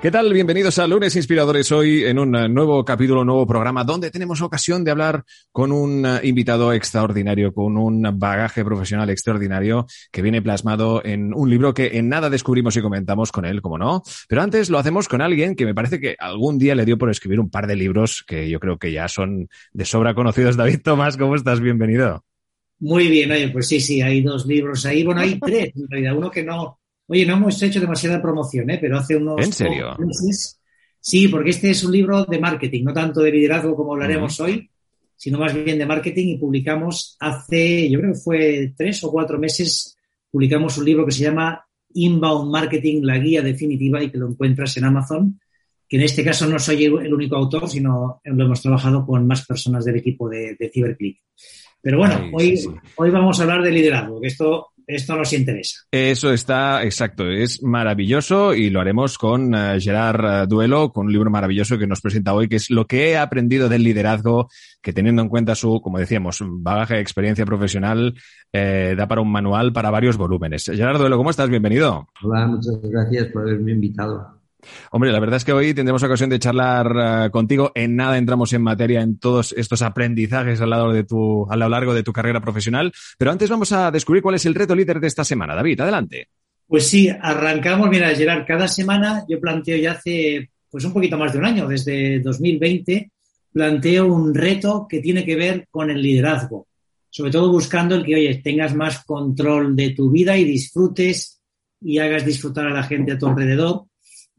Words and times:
¿Qué 0.00 0.12
tal? 0.12 0.32
Bienvenidos 0.32 0.78
a 0.78 0.86
Lunes 0.86 1.16
Inspiradores. 1.16 1.72
Hoy 1.72 2.04
en 2.04 2.20
un 2.20 2.36
eh, 2.36 2.48
nuevo 2.48 2.84
capítulo, 2.84 3.24
nuevo 3.24 3.48
programa, 3.48 3.82
donde 3.82 4.12
tenemos 4.12 4.40
ocasión 4.40 4.84
de 4.84 4.92
hablar 4.92 5.24
con 5.50 5.72
un 5.72 6.06
eh, 6.06 6.20
invitado 6.22 6.72
extraordinario, 6.72 7.52
con 7.52 7.76
un 7.76 8.08
bagaje 8.16 8.64
profesional 8.64 9.10
extraordinario 9.10 9.86
que 10.12 10.22
viene 10.22 10.40
plasmado 10.40 11.04
en 11.04 11.34
un 11.34 11.50
libro 11.50 11.74
que 11.74 11.98
en 11.98 12.08
nada 12.08 12.30
descubrimos 12.30 12.76
y 12.76 12.80
comentamos 12.80 13.32
con 13.32 13.44
él, 13.44 13.60
como 13.60 13.76
no. 13.76 14.04
Pero 14.28 14.40
antes 14.40 14.70
lo 14.70 14.78
hacemos 14.78 15.08
con 15.08 15.20
alguien 15.20 15.56
que 15.56 15.66
me 15.66 15.74
parece 15.74 15.98
que 15.98 16.14
algún 16.20 16.58
día 16.58 16.76
le 16.76 16.84
dio 16.84 16.96
por 16.96 17.10
escribir 17.10 17.40
un 17.40 17.50
par 17.50 17.66
de 17.66 17.74
libros 17.74 18.22
que 18.24 18.48
yo 18.48 18.60
creo 18.60 18.78
que 18.78 18.92
ya 18.92 19.08
son 19.08 19.48
de 19.72 19.84
sobra 19.84 20.14
conocidos. 20.14 20.56
David 20.56 20.78
Tomás, 20.84 21.16
¿cómo 21.16 21.34
estás? 21.34 21.58
Bienvenido. 21.58 22.24
Muy 22.78 23.08
bien, 23.08 23.32
oye, 23.32 23.48
pues 23.48 23.66
sí, 23.66 23.80
sí, 23.80 24.00
hay 24.00 24.20
dos 24.20 24.46
libros 24.46 24.86
ahí. 24.86 25.02
Bueno, 25.02 25.22
hay 25.22 25.40
tres 25.40 25.72
en 25.74 25.88
realidad. 25.88 26.16
Uno 26.16 26.30
que 26.30 26.44
no, 26.44 26.77
Oye, 27.08 27.26
no 27.26 27.34
hemos 27.34 27.62
hecho 27.62 27.80
demasiada 27.80 28.22
promoción, 28.22 28.70
¿eh? 28.70 28.78
pero 28.80 28.98
hace 28.98 29.16
unos 29.16 29.44
¿En 29.44 29.52
serio? 29.52 29.96
meses. 29.98 30.60
Sí, 31.00 31.28
porque 31.28 31.50
este 31.50 31.70
es 31.70 31.82
un 31.84 31.92
libro 31.92 32.24
de 32.24 32.38
marketing, 32.38 32.84
no 32.84 32.92
tanto 32.92 33.20
de 33.22 33.32
liderazgo 33.32 33.74
como 33.74 33.94
hablaremos 33.94 34.38
hoy, 34.40 34.70
sino 35.16 35.38
más 35.38 35.54
bien 35.54 35.78
de 35.78 35.86
marketing. 35.86 36.28
Y 36.28 36.38
publicamos 36.38 37.16
hace, 37.18 37.88
yo 37.90 37.98
creo 37.98 38.12
que 38.12 38.18
fue 38.18 38.74
tres 38.76 39.02
o 39.04 39.10
cuatro 39.10 39.38
meses, 39.38 39.96
publicamos 40.30 40.76
un 40.76 40.84
libro 40.84 41.06
que 41.06 41.12
se 41.12 41.24
llama 41.24 41.64
Inbound 41.94 42.50
Marketing, 42.50 43.02
la 43.02 43.18
guía 43.18 43.40
definitiva, 43.42 44.02
y 44.02 44.10
que 44.10 44.18
lo 44.18 44.28
encuentras 44.28 44.76
en 44.76 44.84
Amazon. 44.84 45.40
Que 45.88 45.96
en 45.96 46.02
este 46.02 46.22
caso 46.22 46.46
no 46.46 46.58
soy 46.58 46.84
el 46.84 47.14
único 47.14 47.36
autor, 47.36 47.66
sino 47.70 48.20
lo 48.22 48.44
hemos 48.44 48.60
trabajado 48.60 49.06
con 49.06 49.26
más 49.26 49.46
personas 49.46 49.86
del 49.86 49.96
equipo 49.96 50.28
de, 50.28 50.54
de 50.58 50.68
Cyberclick. 50.68 51.22
Pero 51.80 51.98
bueno, 51.98 52.16
Ay, 52.20 52.30
hoy, 52.34 52.56
sí, 52.58 52.64
sí. 52.64 52.68
hoy 52.96 53.08
vamos 53.10 53.38
a 53.40 53.44
hablar 53.44 53.62
de 53.62 53.70
liderazgo, 53.70 54.20
que 54.20 54.26
esto, 54.26 54.66
esto 54.88 55.14
nos 55.16 55.32
interesa. 55.34 55.80
Eso 55.92 56.32
está 56.32 56.82
exacto, 56.82 57.30
es 57.30 57.62
maravilloso 57.62 58.54
y 58.54 58.70
lo 58.70 58.80
haremos 58.80 59.18
con 59.18 59.54
eh, 59.54 59.78
Gerard 59.78 60.44
eh, 60.44 60.46
Duelo, 60.46 60.92
con 60.92 61.06
un 61.06 61.12
libro 61.12 61.30
maravilloso 61.30 61.78
que 61.78 61.86
nos 61.86 62.00
presenta 62.00 62.32
hoy, 62.32 62.48
que 62.48 62.56
es 62.56 62.70
lo 62.70 62.86
que 62.86 63.10
he 63.10 63.18
aprendido 63.18 63.68
del 63.68 63.84
liderazgo, 63.84 64.48
que 64.80 64.94
teniendo 64.94 65.20
en 65.20 65.28
cuenta 65.28 65.54
su, 65.54 65.82
como 65.82 65.98
decíamos, 65.98 66.38
bagaje 66.42 66.94
de 66.94 67.00
experiencia 67.00 67.44
profesional, 67.44 68.14
eh, 68.50 68.94
da 68.96 69.06
para 69.06 69.20
un 69.20 69.30
manual 69.30 69.74
para 69.74 69.90
varios 69.90 70.16
volúmenes. 70.16 70.64
Gerard 70.64 70.98
Duelo, 70.98 71.18
¿cómo 71.18 71.30
estás? 71.30 71.50
Bienvenido. 71.50 72.08
Hola, 72.22 72.46
muchas 72.46 72.80
gracias 72.82 73.26
por 73.28 73.42
haberme 73.42 73.72
invitado. 73.72 74.37
Hombre, 74.90 75.12
la 75.12 75.20
verdad 75.20 75.36
es 75.36 75.44
que 75.44 75.52
hoy 75.52 75.72
tendremos 75.72 76.02
ocasión 76.02 76.30
de 76.30 76.38
charlar 76.38 77.26
eh, 77.26 77.30
contigo. 77.30 77.72
En 77.74 77.96
nada 77.96 78.18
entramos 78.18 78.52
en 78.52 78.62
materia 78.62 79.02
en 79.02 79.18
todos 79.18 79.52
estos 79.56 79.82
aprendizajes 79.82 80.60
al, 80.60 80.70
lado 80.70 80.92
de 80.92 81.04
tu, 81.04 81.50
a 81.50 81.56
lo 81.56 81.68
largo 81.68 81.94
de 81.94 82.02
tu 82.02 82.12
carrera 82.12 82.40
profesional. 82.40 82.92
Pero 83.16 83.30
antes 83.30 83.48
vamos 83.48 83.72
a 83.72 83.90
descubrir 83.90 84.22
cuál 84.22 84.34
es 84.34 84.46
el 84.46 84.54
reto 84.54 84.74
líder 84.74 85.00
de 85.00 85.06
esta 85.06 85.24
semana. 85.24 85.54
David, 85.54 85.80
adelante. 85.80 86.28
Pues 86.66 86.86
sí, 86.86 87.08
arrancamos, 87.08 87.88
mira, 87.88 88.14
Gerard, 88.14 88.46
cada 88.46 88.68
semana 88.68 89.24
yo 89.28 89.40
planteo 89.40 89.78
ya 89.78 89.92
hace 89.92 90.50
pues 90.70 90.84
un 90.84 90.92
poquito 90.92 91.16
más 91.16 91.32
de 91.32 91.38
un 91.38 91.46
año, 91.46 91.66
desde 91.66 92.20
2020, 92.20 93.10
planteo 93.52 94.12
un 94.12 94.34
reto 94.34 94.86
que 94.88 95.00
tiene 95.00 95.24
que 95.24 95.34
ver 95.34 95.66
con 95.70 95.90
el 95.90 96.02
liderazgo, 96.02 96.66
sobre 97.08 97.30
todo 97.30 97.50
buscando 97.50 97.94
el 97.94 98.04
que, 98.04 98.16
oye, 98.16 98.34
tengas 98.44 98.74
más 98.74 99.04
control 99.04 99.74
de 99.74 99.90
tu 99.90 100.10
vida 100.10 100.36
y 100.36 100.44
disfrutes 100.44 101.40
y 101.80 101.98
hagas 101.98 102.24
disfrutar 102.24 102.66
a 102.66 102.74
la 102.74 102.82
gente 102.82 103.12
a 103.12 103.18
tu 103.18 103.26
alrededor. 103.26 103.84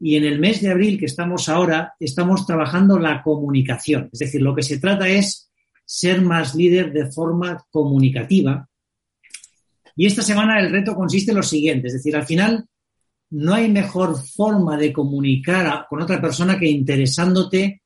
Y 0.00 0.16
en 0.16 0.24
el 0.24 0.40
mes 0.40 0.62
de 0.62 0.70
abril 0.70 0.98
que 0.98 1.04
estamos 1.04 1.48
ahora, 1.48 1.94
estamos 2.00 2.46
trabajando 2.46 2.98
la 2.98 3.22
comunicación. 3.22 4.08
Es 4.12 4.20
decir, 4.20 4.40
lo 4.40 4.54
que 4.54 4.62
se 4.62 4.78
trata 4.78 5.06
es 5.06 5.50
ser 5.84 6.22
más 6.22 6.54
líder 6.54 6.92
de 6.92 7.12
forma 7.12 7.62
comunicativa. 7.70 8.66
Y 9.94 10.06
esta 10.06 10.22
semana 10.22 10.58
el 10.58 10.72
reto 10.72 10.94
consiste 10.94 11.32
en 11.32 11.36
lo 11.36 11.42
siguiente, 11.42 11.88
es 11.88 11.94
decir, 11.94 12.16
al 12.16 12.24
final 12.24 12.64
no 13.30 13.54
hay 13.54 13.68
mejor 13.68 14.16
forma 14.18 14.76
de 14.76 14.92
comunicar 14.92 15.86
con 15.88 16.00
otra 16.00 16.20
persona 16.20 16.58
que 16.58 16.66
interesándote 16.66 17.82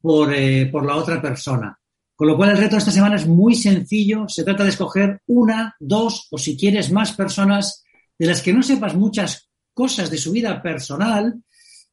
por, 0.00 0.34
eh, 0.34 0.66
por 0.66 0.84
la 0.84 0.96
otra 0.96 1.22
persona. 1.22 1.78
Con 2.14 2.28
lo 2.28 2.36
cual 2.36 2.50
el 2.50 2.58
reto 2.58 2.76
de 2.76 2.78
esta 2.78 2.90
semana 2.90 3.16
es 3.16 3.26
muy 3.26 3.54
sencillo, 3.54 4.26
se 4.28 4.44
trata 4.44 4.64
de 4.64 4.70
escoger 4.70 5.20
una, 5.26 5.76
dos 5.78 6.28
o 6.30 6.38
si 6.38 6.56
quieres 6.56 6.90
más 6.90 7.12
personas 7.12 7.84
de 8.18 8.26
las 8.26 8.42
que 8.42 8.52
no 8.52 8.62
sepas 8.62 8.94
muchas 8.94 9.48
cosas 9.74 10.10
de 10.10 10.18
su 10.18 10.32
vida 10.32 10.62
personal, 10.62 11.42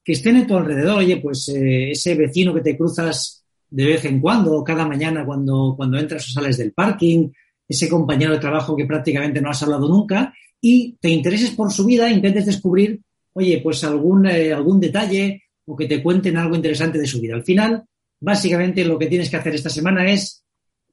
que 0.03 0.13
estén 0.13 0.37
en 0.37 0.47
tu 0.47 0.55
alrededor, 0.55 0.99
oye, 0.99 1.17
pues 1.17 1.49
eh, 1.49 1.91
ese 1.91 2.15
vecino 2.15 2.53
que 2.53 2.61
te 2.61 2.77
cruzas 2.77 3.43
de 3.69 3.85
vez 3.85 4.05
en 4.05 4.19
cuando, 4.19 4.63
cada 4.63 4.87
mañana 4.87 5.25
cuando, 5.25 5.75
cuando 5.77 5.99
entras 5.99 6.27
o 6.27 6.31
sales 6.31 6.57
del 6.57 6.73
parking, 6.73 7.29
ese 7.67 7.87
compañero 7.87 8.33
de 8.33 8.39
trabajo 8.39 8.75
que 8.75 8.85
prácticamente 8.85 9.41
no 9.41 9.51
has 9.51 9.61
hablado 9.61 9.87
nunca, 9.87 10.33
y 10.59 10.97
te 10.99 11.09
intereses 11.09 11.51
por 11.51 11.71
su 11.71 11.85
vida, 11.85 12.09
intentes 12.09 12.45
descubrir, 12.45 12.99
oye, 13.33 13.59
pues 13.63 13.83
algún, 13.83 14.25
eh, 14.27 14.51
algún 14.51 14.79
detalle 14.79 15.43
o 15.65 15.75
que 15.75 15.85
te 15.85 16.01
cuenten 16.01 16.37
algo 16.37 16.55
interesante 16.55 16.97
de 16.97 17.05
su 17.05 17.21
vida. 17.21 17.35
Al 17.35 17.43
final, 17.43 17.83
básicamente 18.19 18.83
lo 18.83 18.97
que 18.97 19.07
tienes 19.07 19.29
que 19.29 19.37
hacer 19.37 19.53
esta 19.53 19.69
semana 19.69 20.11
es, 20.11 20.43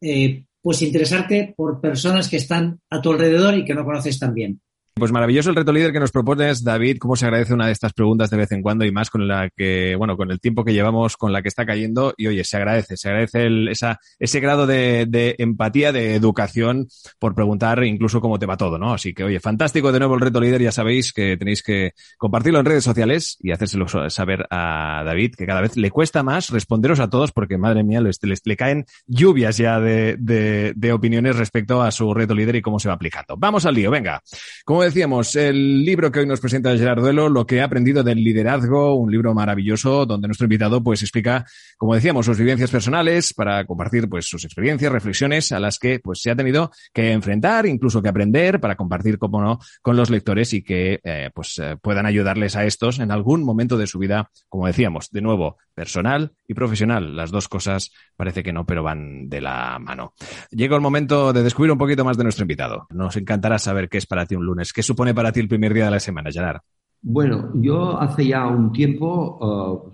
eh, 0.01 0.45
pues 0.61 0.83
interesarte 0.83 1.55
por 1.57 1.81
personas 1.81 2.29
que 2.29 2.37
están 2.37 2.81
a 2.91 3.01
tu 3.01 3.13
alrededor 3.13 3.57
y 3.57 3.65
que 3.65 3.75
no 3.75 3.85
conoces 3.85 4.19
tan 4.19 4.35
bien. 4.35 4.61
Pues 4.99 5.13
maravilloso 5.13 5.51
el 5.51 5.57
reto 5.57 5.75
líder 5.75 5.93
que 5.93 6.01
nos 6.01 6.11
propones, 6.11 6.65
David. 6.65 6.97
Cómo 6.99 7.17
se 7.17 7.27
agradece 7.27 7.53
una 7.53 7.67
de 7.67 7.73
estas 7.73 7.93
preguntas 7.93 8.31
de 8.31 8.39
vez 8.39 8.51
en 8.53 8.63
cuando 8.63 8.83
y 8.87 8.91
más 8.91 9.11
con 9.11 9.29
la 9.29 9.51
que, 9.55 9.95
bueno, 9.95 10.17
con 10.17 10.31
el 10.31 10.41
tiempo 10.41 10.65
que 10.65 10.73
llevamos, 10.73 11.19
con 11.19 11.35
la 11.35 11.43
que 11.43 11.49
está 11.49 11.67
cayendo. 11.67 12.15
Y 12.17 12.29
oye, 12.29 12.43
se 12.45 12.57
agradece, 12.57 12.97
se 12.97 13.11
agradece 13.11 13.45
el, 13.45 13.69
esa, 13.69 14.01
ese 14.19 14.41
grado 14.41 14.67
de, 14.67 15.05
de, 15.07 15.35
empatía, 15.37 15.93
de 15.93 16.15
educación 16.15 16.89
por 17.19 17.35
preguntar 17.35 17.85
incluso 17.85 18.23
cómo 18.23 18.39
te 18.39 18.47
va 18.47 18.57
todo, 18.57 18.79
¿no? 18.79 18.95
Así 18.95 19.13
que, 19.13 19.25
oye, 19.25 19.39
fantástico 19.39 19.93
de 19.93 19.99
nuevo 19.99 20.15
el 20.15 20.23
reto 20.23 20.41
líder. 20.41 20.63
Ya 20.63 20.73
sabéis 20.73 21.13
que 21.13 21.37
tenéis 21.37 21.63
que 21.63 21.93
compartirlo 22.17 22.61
en 22.61 22.65
redes 22.65 22.85
sociales 22.85 23.37
y 23.43 23.51
hacérselo 23.51 24.09
saber 24.09 24.47
a 24.49 25.03
David, 25.05 25.35
que 25.37 25.45
cada 25.45 25.61
vez 25.61 25.77
le 25.77 25.91
cuesta 25.91 26.23
más 26.23 26.49
responderos 26.49 27.01
a 27.01 27.11
todos 27.11 27.33
porque, 27.33 27.59
madre 27.59 27.85
mía, 27.85 28.01
les, 28.01 28.19
les, 28.23 28.41
le 28.47 28.57
caen 28.57 28.87
lluvias 29.07 29.59
ya 29.59 29.79
de, 29.79 30.17
de, 30.19 30.73
de 30.75 30.93
opiniones 30.95 31.37
respecto 31.37 31.83
a 31.83 31.91
su 31.91 32.15
reto 32.15 32.35
líder 32.35 32.57
y 32.57 32.63
cómo 32.63 32.81
se 32.81 32.89
va 32.89 32.95
aplicando. 32.95 33.37
Vamos 33.37 33.67
al 33.67 33.75
lío, 33.75 33.91
venga. 33.91 34.23
Como 34.65 34.86
decíamos, 34.87 35.35
el 35.37 35.85
libro 35.85 36.11
que 36.11 36.21
hoy 36.21 36.27
nos 36.27 36.41
presenta 36.41 36.77
Gerard 36.77 37.01
Duelo, 37.01 37.29
Lo 37.29 37.47
que 37.47 37.57
he 37.57 37.63
aprendido 37.63 38.03
del 38.03 38.23
liderazgo, 38.23 38.95
un 38.95 39.11
libro 39.11 39.35
maravilloso 39.35 40.07
donde 40.07 40.29
nuestro 40.29 40.45
invitado 40.45 40.83
pues 40.83 41.03
explica, 41.03 41.45
como 41.77 41.95
decíamos, 41.95 42.27
sus 42.27 42.39
vivencias 42.39 42.71
personales 42.71 43.35
para 43.35 43.65
compartir 43.67 44.09
pues 44.09 44.27
sus 44.27 44.45
experiencias, 44.45 44.93
reflexiones 44.93 45.51
a 45.53 45.61
las 45.61 45.79
que 45.79 45.99
pues 45.99 46.23
se 46.23 46.31
ha 46.31 46.37
tenido 46.37 46.71
que 46.93 47.13
enfrentar, 47.13 47.67
incluso 47.67 48.01
que 48.01 48.09
aprender 48.09 48.61
para 48.61 48.77
compartir, 48.77 49.19
como 49.19 49.43
no, 49.43 49.59
con 49.83 49.97
los 49.97 50.09
lectores 50.09 50.53
y 50.53 50.63
que 50.63 51.01
eh, 51.03 51.31
pues 51.35 51.59
eh, 51.59 51.77
puedan 51.83 52.07
ayudarles 52.07 52.55
a 52.57 52.65
estos 52.65 53.01
en 53.01 53.11
algún 53.11 53.43
momento 53.43 53.77
de 53.77 53.89
su 53.89 53.99
vida, 53.99 54.31
como 54.49 54.67
decíamos, 54.67 55.11
de 55.11 55.21
nuevo, 55.21 55.59
personal 55.75 56.33
y 56.49 56.55
profesional. 56.55 57.17
Las 57.17 57.31
dos 57.31 57.49
cosas 57.49 57.93
parece 58.17 58.43
que 58.43 58.53
no, 58.53 58.65
pero 58.65 58.83
van 58.83 59.29
de 59.29 59.41
la 59.41 59.79
mano. 59.79 60.13
Llega 60.51 60.77
el 60.77 60.83
momento 60.83 61.33
de 61.33 61.43
descubrir 61.43 61.73
un 61.73 61.79
poquito 61.79 62.05
más 62.05 62.17
de 62.17 62.25
nuestro 62.25 62.45
invitado. 62.45 62.87
Nos 62.91 63.17
encantará 63.17 63.59
saber 63.59 63.89
qué 63.89 63.99
es 63.99 64.07
para 64.07 64.27
ti 64.27 64.35
un 64.35 64.45
lunes. 64.45 64.73
¿Qué 64.73 64.83
supone 64.83 65.15
para 65.15 65.33
ti 65.33 65.41
el 65.41 65.49
primer 65.49 65.75
día 65.75 65.87
de 65.87 65.91
la 65.91 66.01
semana, 66.01 66.31
Gerard? 66.31 66.61
Bueno, 67.03 67.53
yo 67.55 68.01
hace 68.01 68.27
ya 68.27 68.47
un 68.47 68.73
tiempo, 68.73 69.39
uh, 69.41 69.93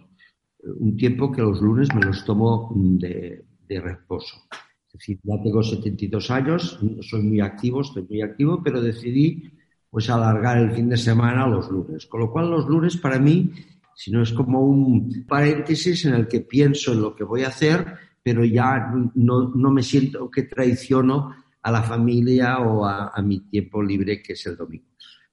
un 0.78 0.96
tiempo 0.96 1.30
que 1.30 1.42
los 1.42 1.60
lunes 1.60 1.94
me 1.94 2.02
los 2.02 2.24
tomo 2.24 2.72
de, 2.74 3.44
reposo. 3.68 4.36
Es 4.86 4.92
decir, 4.98 5.18
ya 5.22 5.42
tengo 5.42 5.62
72 5.62 6.30
años, 6.30 6.78
soy 7.00 7.22
muy 7.22 7.40
activo, 7.40 7.80
estoy 7.80 8.04
muy 8.08 8.20
activo, 8.20 8.62
pero 8.62 8.82
decidí 8.82 9.50
pues 9.90 10.08
alargar 10.08 10.58
el 10.58 10.72
fin 10.72 10.88
de 10.88 10.96
semana 10.96 11.46
los 11.46 11.70
lunes. 11.70 12.06
Con 12.06 12.20
lo 12.20 12.30
cual 12.30 12.50
los 12.50 12.66
lunes 12.66 12.96
para 12.96 13.18
mí, 13.18 13.50
si 13.94 14.10
no 14.10 14.22
es 14.22 14.32
como 14.32 14.60
un 14.60 15.24
paréntesis 15.26 16.04
en 16.06 16.14
el 16.14 16.28
que 16.28 16.40
pienso 16.40 16.92
en 16.92 17.02
lo 17.02 17.14
que 17.14 17.24
voy 17.24 17.42
a 17.44 17.48
hacer, 17.48 17.86
pero 18.22 18.44
ya 18.44 18.92
no, 19.14 19.52
no 19.54 19.70
me 19.70 19.82
siento 19.82 20.30
que 20.30 20.44
traiciono 20.44 21.34
a 21.62 21.70
la 21.70 21.82
familia 21.82 22.58
o 22.58 22.84
a, 22.84 23.08
a, 23.08 23.22
mi 23.22 23.40
tiempo 23.40 23.82
libre, 23.82 24.22
que 24.22 24.32
es 24.32 24.46
el 24.46 24.56
domingo. 24.56 24.86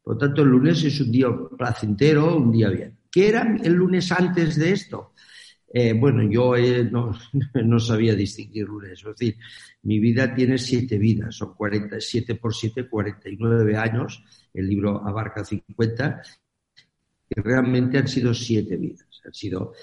Por 0.03 0.15
lo 0.15 0.19
tanto, 0.19 0.41
el 0.41 0.49
lunes 0.49 0.83
es 0.83 0.99
un 1.01 1.11
día 1.11 1.27
placentero, 1.57 2.37
un 2.37 2.51
día 2.51 2.69
bien. 2.69 2.97
¿Qué 3.11 3.29
era 3.29 3.55
el 3.63 3.73
lunes 3.73 4.11
antes 4.11 4.55
de 4.55 4.71
esto? 4.71 5.13
Eh, 5.71 5.93
bueno, 5.93 6.23
yo 6.23 6.55
eh, 6.55 6.83
no, 6.83 7.11
no, 7.53 7.79
sabía 7.79 8.15
distinguir 8.15 8.65
lunes. 8.65 8.99
Es 8.99 9.05
decir, 9.05 9.37
mi 9.83 9.99
vida 9.99 10.33
tiene 10.33 10.57
siete 10.57 10.97
vidas, 10.97 11.35
son 11.35 11.53
47 11.53 12.35
por 12.35 12.53
7, 12.53 12.87
49 12.89 13.77
años. 13.77 14.23
El 14.53 14.67
libro 14.67 15.05
abarca 15.05 15.43
50. 15.43 16.21
Realmente 17.29 17.97
han 17.97 18.07
sido 18.07 18.33
siete 18.33 18.77
vidas. 18.77 19.21
Han 19.25 19.33
sido 19.33 19.73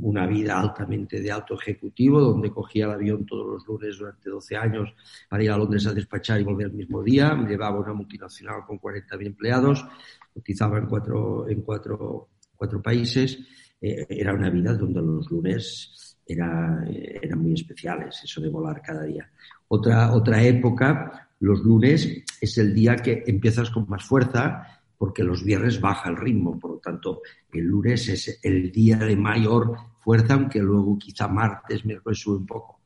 una 0.00 0.26
vida 0.26 0.58
altamente 0.58 1.20
de 1.20 1.30
alto 1.30 1.54
ejecutivo, 1.54 2.20
donde 2.20 2.50
cogía 2.50 2.86
el 2.86 2.92
avión 2.92 3.24
todos 3.24 3.46
los 3.46 3.66
lunes 3.66 3.98
durante 3.98 4.30
12 4.30 4.56
años 4.56 4.94
para 5.28 5.44
ir 5.44 5.50
a 5.50 5.56
Londres 5.56 5.86
a 5.86 5.92
despachar 5.92 6.40
y 6.40 6.44
volver 6.44 6.66
el 6.66 6.72
mismo 6.72 7.02
día. 7.02 7.34
Llevaba 7.48 7.78
una 7.78 7.92
multinacional 7.92 8.64
con 8.66 8.80
40.000 8.80 9.26
empleados, 9.26 9.86
cotizaba 10.34 10.78
en 10.78 10.86
cuatro, 10.86 11.48
en 11.48 11.62
cuatro, 11.62 12.30
cuatro 12.56 12.82
países 12.82 13.38
eh, 13.80 14.06
era 14.08 14.34
una 14.34 14.50
vida 14.50 14.74
donde 14.74 15.00
los 15.00 15.30
lunes 15.30 16.16
era, 16.26 16.84
eran 16.88 17.40
muy 17.40 17.54
especiales, 17.54 18.20
eso 18.24 18.40
de 18.40 18.48
volar 18.48 18.82
cada 18.82 19.04
día. 19.04 19.30
Otra, 19.68 20.12
otra 20.12 20.42
época, 20.42 21.30
los 21.40 21.60
lunes 21.60 22.24
es 22.40 22.58
el 22.58 22.74
día 22.74 22.96
que 22.96 23.22
empiezas 23.26 23.70
con 23.70 23.88
más 23.88 24.04
fuerza 24.04 24.77
porque 24.98 25.22
los 25.22 25.44
viernes 25.44 25.80
baja 25.80 26.10
el 26.10 26.16
ritmo, 26.16 26.58
por 26.58 26.72
lo 26.72 26.78
tanto, 26.78 27.22
el 27.52 27.64
lunes 27.64 28.08
es 28.08 28.40
el 28.42 28.72
día 28.72 28.96
de 28.96 29.16
mayor 29.16 29.76
fuerza, 30.00 30.34
aunque 30.34 30.58
luego 30.58 30.98
quizá 30.98 31.28
martes, 31.28 31.84
miércoles 31.84 32.18
sube 32.18 32.38
un 32.38 32.46
poco. 32.46 32.80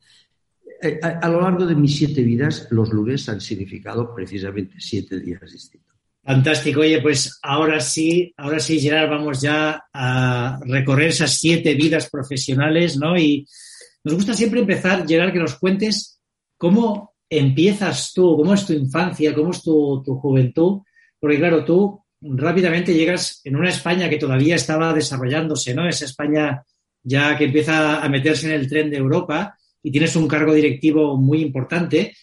Eh, 0.81 0.99
a, 1.01 1.27
lo 1.27 1.41
largo 1.41 1.65
de 1.65 1.75
mis 1.75 1.97
siete 1.97 2.21
vidas, 2.21 2.67
los 2.69 2.91
lunes 2.93 3.27
han 3.29 3.41
significado 3.41 4.13
precisamente 4.13 4.75
siete 4.77 5.19
días 5.19 5.51
distintos. 5.51 5.93
Fantástico. 6.21 6.81
Oye, 6.81 7.01
pues 7.01 7.39
ahora 7.41 7.79
sí, 7.79 8.33
ahora 8.37 8.59
sí, 8.59 8.79
Gerard, 8.79 9.09
vamos 9.09 9.41
ya 9.41 9.85
a 9.91 10.59
recorrer 10.65 11.09
esas 11.09 11.37
siete 11.37 11.73
vidas 11.73 12.09
profesionales, 12.09 12.97
¿no? 12.97 13.17
Y 13.17 13.47
nos 14.03 14.15
gusta 14.15 14.33
siempre 14.33 14.59
empezar, 14.59 15.07
Gerard, 15.07 15.33
que 15.33 15.39
nos 15.39 15.55
cuentes 15.55 16.21
cómo 16.57 17.15
empiezas 17.29 18.13
tú, 18.13 18.37
cómo 18.37 18.53
es 18.53 18.65
tu 18.65 18.73
infancia, 18.73 19.33
cómo 19.33 19.51
es 19.51 19.63
tu, 19.63 20.03
tu 20.05 20.15
juventud, 20.15 20.81
porque 21.19 21.37
claro, 21.37 21.65
tú 21.65 22.02
rápidamente 22.23 22.93
llegas 22.93 23.41
en 23.43 23.55
una 23.55 23.69
España 23.69 24.09
que 24.09 24.17
todavía 24.17 24.55
estaba 24.55 24.93
desarrollándose, 24.93 25.73
¿no? 25.73 25.87
Esa 25.87 26.05
España 26.05 26.63
ya 27.03 27.37
que 27.37 27.45
empieza 27.45 28.01
a 28.01 28.09
meterse 28.09 28.47
en 28.47 28.53
el 28.53 28.69
tren 28.69 28.89
de 28.89 28.97
Europa 28.97 29.57
y 29.81 29.91
tienes 29.91 30.15
un 30.15 30.27
cargo 30.27 30.53
directivo 30.53 31.17
muy 31.17 31.41
importante. 31.41 32.15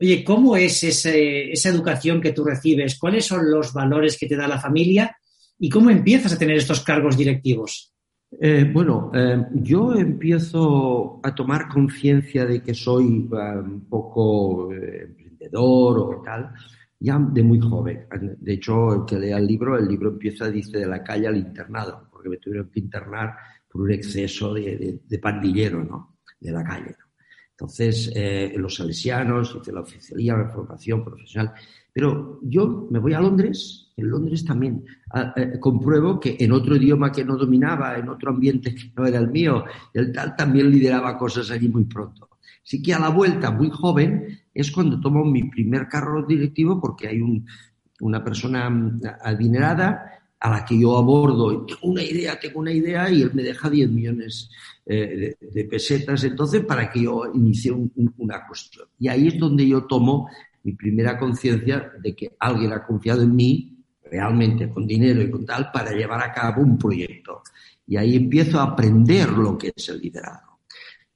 Oye, 0.00 0.24
¿cómo 0.24 0.56
es 0.56 0.82
esa 0.84 1.68
educación 1.68 2.20
que 2.20 2.32
tú 2.32 2.44
recibes? 2.44 2.98
¿Cuáles 2.98 3.26
son 3.26 3.50
los 3.50 3.72
valores 3.72 4.18
que 4.18 4.26
te 4.26 4.36
da 4.36 4.48
la 4.48 4.58
familia? 4.58 5.16
¿Y 5.58 5.68
cómo 5.68 5.90
empiezas 5.90 6.32
a 6.32 6.38
tener 6.38 6.56
estos 6.56 6.80
cargos 6.82 7.16
directivos? 7.16 7.94
Eh, 8.40 8.68
bueno, 8.72 9.10
eh, 9.14 9.46
yo 9.54 9.94
empiezo 9.94 11.20
a 11.22 11.34
tomar 11.34 11.68
conciencia 11.68 12.44
de 12.44 12.62
que 12.62 12.74
soy 12.74 13.28
eh, 13.32 13.58
un 13.58 13.86
poco 13.88 14.70
emprendedor 14.72 15.98
o 15.98 16.22
tal, 16.22 16.52
ya 16.98 17.18
de 17.18 17.42
muy 17.42 17.60
joven. 17.60 18.06
De 18.38 18.54
hecho, 18.54 18.94
el 18.94 19.04
que 19.04 19.18
lea 19.18 19.38
el 19.38 19.46
libro, 19.46 19.78
el 19.78 19.88
libro 19.88 20.10
empieza, 20.10 20.50
dice, 20.50 20.78
de 20.78 20.86
la 20.86 21.02
calle 21.02 21.26
al 21.26 21.36
internado, 21.36 22.08
porque 22.10 22.28
me 22.28 22.38
tuvieron 22.38 22.70
que 22.70 22.80
internar 22.80 23.36
por 23.68 23.82
un 23.82 23.90
exceso 23.90 24.54
de, 24.54 25.20
pandillero, 25.20 25.84
¿no? 25.84 26.18
De 26.40 26.52
la 26.52 26.64
calle. 26.64 26.94
Entonces, 27.50 28.10
eh, 28.14 28.54
los 28.56 28.74
salesianos, 28.74 29.56
hice 29.60 29.72
la 29.72 29.80
oficialía, 29.80 30.36
la 30.36 30.48
formación 30.48 31.04
profesional. 31.04 31.52
Pero 31.92 32.40
yo 32.42 32.86
me 32.90 32.98
voy 32.98 33.14
a 33.14 33.20
Londres, 33.20 33.86
en 33.96 34.10
Londres 34.10 34.44
también 34.44 34.84
eh, 35.36 35.58
compruebo 35.58 36.20
que 36.20 36.36
en 36.38 36.52
otro 36.52 36.76
idioma 36.76 37.10
que 37.10 37.24
no 37.24 37.36
dominaba, 37.36 37.96
en 37.96 38.10
otro 38.10 38.30
ambiente 38.30 38.74
que 38.74 38.92
no 38.94 39.06
era 39.06 39.18
el 39.18 39.30
mío, 39.30 39.64
el 39.94 40.12
tal 40.12 40.36
también 40.36 40.70
lideraba 40.70 41.16
cosas 41.16 41.50
allí 41.50 41.68
muy 41.68 41.84
pronto. 41.84 42.28
Así 42.62 42.82
que 42.82 42.92
a 42.92 42.98
la 42.98 43.08
vuelta, 43.08 43.50
muy 43.50 43.70
joven, 43.70 44.40
es 44.56 44.70
cuando 44.70 45.00
tomo 45.00 45.24
mi 45.24 45.44
primer 45.44 45.86
carro 45.86 46.24
directivo 46.24 46.80
porque 46.80 47.08
hay 47.08 47.20
una 48.00 48.24
persona 48.24 48.68
mm, 48.70 49.00
adinerada 49.22 50.16
a 50.40 50.50
la 50.50 50.64
que 50.64 50.78
yo 50.78 50.96
abordo, 50.96 51.64
tengo 51.64 51.80
una 51.82 52.02
idea, 52.02 52.38
tengo 52.38 52.60
una 52.60 52.72
idea, 52.72 53.10
y 53.10 53.22
él 53.22 53.30
me 53.32 53.42
deja 53.42 53.70
10 53.70 53.90
millones 53.90 54.50
eh, 54.84 55.34
de, 55.40 55.64
pesetas, 55.64 56.22
entonces, 56.24 56.64
para 56.64 56.90
que 56.90 57.02
yo 57.02 57.32
inicie 57.34 57.72
una 57.72 58.46
cuestión. 58.46 58.86
Y 58.98 59.08
ahí 59.08 59.28
es 59.28 59.38
donde 59.38 59.66
yo 59.66 59.84
tomo 59.84 60.28
mi 60.62 60.72
primera 60.72 61.18
conciencia 61.18 61.92
de 62.00 62.14
que 62.14 62.36
alguien 62.38 62.72
ha 62.72 62.84
confiado 62.84 63.22
en 63.22 63.34
mí, 63.34 63.76
realmente 64.04 64.68
con 64.68 64.86
dinero 64.86 65.22
y 65.22 65.30
con 65.30 65.44
tal, 65.44 65.70
para 65.72 65.92
llevar 65.92 66.22
a 66.22 66.32
cabo 66.32 66.62
un 66.62 66.76
proyecto. 66.76 67.42
Y 67.86 67.96
ahí 67.96 68.16
empiezo 68.16 68.60
a 68.60 68.64
aprender 68.64 69.30
lo 69.30 69.56
que 69.56 69.72
es 69.74 69.88
el 69.88 70.00
liderazgo. 70.00 70.55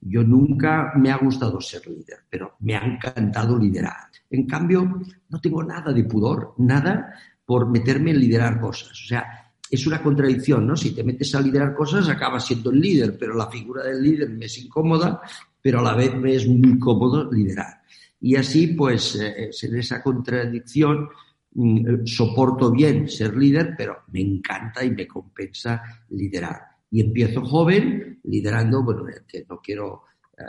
Yo 0.01 0.23
nunca 0.23 0.93
me 0.95 1.11
ha 1.11 1.17
gustado 1.17 1.61
ser 1.61 1.87
líder, 1.87 2.25
pero 2.27 2.55
me 2.61 2.75
ha 2.75 2.83
encantado 2.83 3.57
liderar. 3.57 4.09
En 4.29 4.47
cambio, 4.47 5.01
no 5.29 5.39
tengo 5.39 5.63
nada 5.63 5.93
de 5.93 6.03
pudor, 6.05 6.55
nada 6.57 7.13
por 7.45 7.69
meterme 7.69 8.11
en 8.11 8.19
liderar 8.19 8.59
cosas. 8.59 8.91
O 8.91 9.07
sea, 9.07 9.53
es 9.69 9.85
una 9.85 10.01
contradicción, 10.01 10.65
¿no? 10.65 10.75
Si 10.75 10.95
te 10.95 11.03
metes 11.03 11.35
a 11.35 11.41
liderar 11.41 11.75
cosas, 11.75 12.09
acabas 12.09 12.45
siendo 12.47 12.71
el 12.71 12.79
líder, 12.79 13.17
pero 13.17 13.35
la 13.35 13.47
figura 13.47 13.83
del 13.83 14.01
líder 14.01 14.29
me 14.29 14.45
es 14.45 14.57
incómoda, 14.57 15.21
pero 15.61 15.79
a 15.79 15.83
la 15.83 15.93
vez 15.93 16.15
me 16.15 16.35
es 16.35 16.47
muy 16.47 16.79
cómodo 16.79 17.31
liderar. 17.31 17.81
Y 18.19 18.35
así, 18.35 18.67
pues, 18.67 19.15
eh, 19.15 19.51
en 19.61 19.75
esa 19.75 20.01
contradicción, 20.01 21.09
mm, 21.53 21.77
eh, 21.77 22.01
soporto 22.05 22.71
bien 22.71 23.07
ser 23.07 23.37
líder, 23.37 23.75
pero 23.77 24.03
me 24.11 24.21
encanta 24.21 24.83
y 24.83 24.91
me 24.91 25.07
compensa 25.07 25.83
liderar 26.09 26.70
y 26.91 26.99
empiezo 26.99 27.41
joven, 27.41 28.19
liderando, 28.25 28.83
bueno, 28.83 29.05
que 29.25 29.45
no 29.49 29.59
quiero 29.61 30.03
eh, 30.37 30.43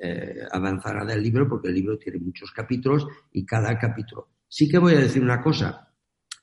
eh, 0.00 0.40
avanzar 0.52 0.96
nada 0.96 1.14
del 1.14 1.22
libro 1.22 1.48
porque 1.48 1.68
el 1.68 1.74
libro 1.74 1.98
tiene 1.98 2.18
muchos 2.18 2.52
capítulos 2.52 3.06
y 3.32 3.44
cada 3.44 3.76
capítulo. 3.78 4.28
Sí 4.46 4.68
que 4.68 4.78
voy 4.78 4.94
a 4.94 5.00
decir 5.00 5.22
una 5.22 5.40
cosa. 5.40 5.86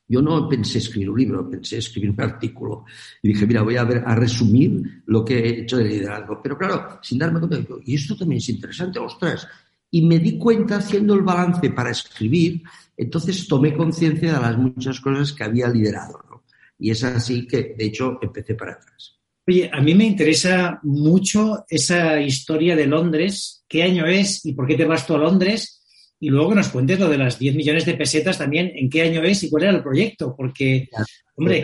Yo 0.07 0.21
no 0.21 0.47
pensé 0.47 0.79
escribir 0.79 1.09
un 1.09 1.19
libro, 1.19 1.49
pensé 1.49 1.77
escribir 1.77 2.09
un 2.09 2.21
artículo. 2.21 2.85
Y 3.21 3.29
dije, 3.29 3.45
mira, 3.45 3.61
voy 3.61 3.77
a, 3.77 3.83
ver, 3.83 4.03
a 4.05 4.15
resumir 4.15 5.03
lo 5.05 5.23
que 5.23 5.37
he 5.37 5.61
hecho 5.61 5.77
de 5.77 5.85
liderazgo. 5.85 6.41
Pero 6.41 6.57
claro, 6.57 6.99
sin 7.01 7.19
darme 7.19 7.39
cuenta, 7.39 7.57
digo, 7.57 7.79
y 7.83 7.95
esto 7.95 8.17
también 8.17 8.37
es 8.37 8.49
interesante, 8.49 8.97
ostras. 8.97 9.47
Y 9.91 10.05
me 10.05 10.17
di 10.17 10.39
cuenta 10.39 10.77
haciendo 10.77 11.13
el 11.13 11.21
balance 11.21 11.69
para 11.69 11.91
escribir, 11.91 12.63
entonces 12.97 13.47
tomé 13.47 13.75
conciencia 13.75 14.33
de 14.33 14.39
las 14.39 14.57
muchas 14.57 14.99
cosas 14.99 15.33
que 15.33 15.43
había 15.43 15.69
liderado. 15.69 16.19
¿no? 16.29 16.43
Y 16.79 16.89
es 16.89 17.03
así 17.03 17.47
que, 17.47 17.75
de 17.77 17.85
hecho, 17.85 18.17
empecé 18.21 18.55
para 18.55 18.73
atrás. 18.73 19.15
Oye, 19.47 19.69
a 19.71 19.79
mí 19.79 19.93
me 19.93 20.05
interesa 20.05 20.79
mucho 20.83 21.65
esa 21.69 22.19
historia 22.19 22.75
de 22.75 22.87
Londres, 22.87 23.63
qué 23.67 23.83
año 23.83 24.05
es 24.07 24.43
y 24.45 24.53
por 24.53 24.65
qué 24.65 24.75
te 24.75 24.85
vas 24.85 25.05
tú 25.05 25.13
a 25.13 25.19
Londres, 25.19 25.83
y 26.19 26.29
luego 26.29 26.49
que 26.49 26.55
nos 26.55 26.69
cuentes 26.69 26.99
lo 26.99 27.09
de 27.09 27.17
las 27.17 27.37
10 27.37 27.55
millones 27.55 27.85
de 27.85 27.93
pesetas 27.93 28.39
también, 28.39 28.71
en 28.73 28.89
qué 28.89 29.03
año 29.03 29.21
es 29.21 29.43
y 29.43 29.49
cuál 29.49 29.63
era 29.63 29.73
el 29.73 29.83
proyecto, 29.83 30.33
porque, 30.35 30.89
hombre... 31.35 31.63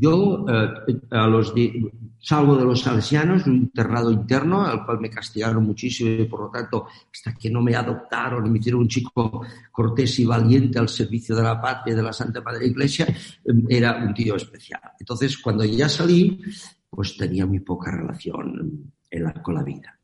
yo 0.00 0.46
eh, 0.48 0.96
a 1.10 1.26
los 1.26 1.52
salgo 2.18 2.56
de 2.56 2.64
los 2.64 2.80
salesianos, 2.80 3.46
un 3.46 3.56
internado 3.56 4.10
interno, 4.10 4.64
al 4.64 4.86
cual 4.86 5.00
me 5.00 5.10
castigaron 5.10 5.64
muchísimo 5.64 6.10
y 6.10 6.24
por 6.24 6.40
lo 6.40 6.50
tanto, 6.50 6.86
hasta 7.12 7.34
que 7.34 7.50
no 7.50 7.60
me 7.60 7.74
adoptaron 7.74 8.46
y 8.46 8.50
me 8.50 8.58
hicieron 8.58 8.80
un 8.80 8.88
chico 8.88 9.44
cortés 9.70 10.18
y 10.20 10.24
valiente 10.24 10.78
al 10.78 10.88
servicio 10.88 11.36
de 11.36 11.42
la 11.42 11.60
patria 11.60 11.92
y 11.92 11.96
de 11.96 12.02
la 12.02 12.12
Santa 12.12 12.40
Madre 12.40 12.66
Iglesia, 12.66 13.06
em, 13.44 13.66
era 13.68 13.96
un 13.96 14.14
tío 14.14 14.36
especial. 14.36 14.80
Entonces, 14.98 15.36
cuando 15.38 15.64
ya 15.64 15.88
salí, 15.88 16.40
pues 16.90 17.16
tenía 17.16 17.46
muy 17.46 17.60
poca 17.60 17.90
relación 17.90 18.92
con 19.42 19.54
la 19.54 19.62
vida. 19.62 19.98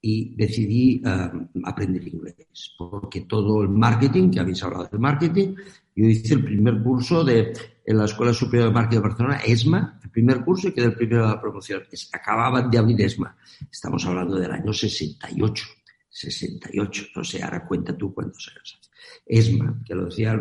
Y 0.00 0.36
decidí 0.36 1.02
eh, 1.04 1.30
aprender 1.64 2.06
inglés, 2.06 2.74
porque 2.78 3.22
todo 3.22 3.62
el 3.62 3.68
marketing, 3.70 4.30
que 4.30 4.40
habéis 4.40 4.62
hablado 4.62 4.88
del 4.90 5.00
marketing, 5.00 5.54
yo 5.94 6.06
hice 6.06 6.34
el 6.34 6.44
primer 6.44 6.82
curso 6.82 7.24
de, 7.24 7.52
en 7.84 7.96
la 7.96 8.04
Escuela 8.04 8.32
Superior 8.32 8.68
de 8.68 8.74
Marketing 8.74 8.98
de 8.98 9.08
Barcelona, 9.08 9.36
ESMA, 9.44 10.00
el 10.04 10.10
primer 10.10 10.44
curso 10.44 10.68
y 10.68 10.72
quedé 10.72 10.86
el 10.86 10.94
primero 10.94 11.22
de 11.22 11.34
la 11.34 11.40
promoción. 11.40 11.82
acababan 12.12 12.70
de 12.70 12.78
abrir 12.78 13.00
ESMA. 13.00 13.36
Estamos 13.70 14.04
hablando 14.06 14.36
del 14.36 14.52
año 14.52 14.72
68. 14.72 15.64
68. 16.08 17.04
No 17.16 17.24
sé, 17.24 17.42
ahora 17.42 17.66
cuenta 17.66 17.96
tú 17.96 18.14
cuántos 18.14 18.48
años 18.54 18.85
ESMA, 19.26 19.82
que 19.84 19.94
lo 19.94 20.06
decía 20.06 20.32
el, 20.32 20.40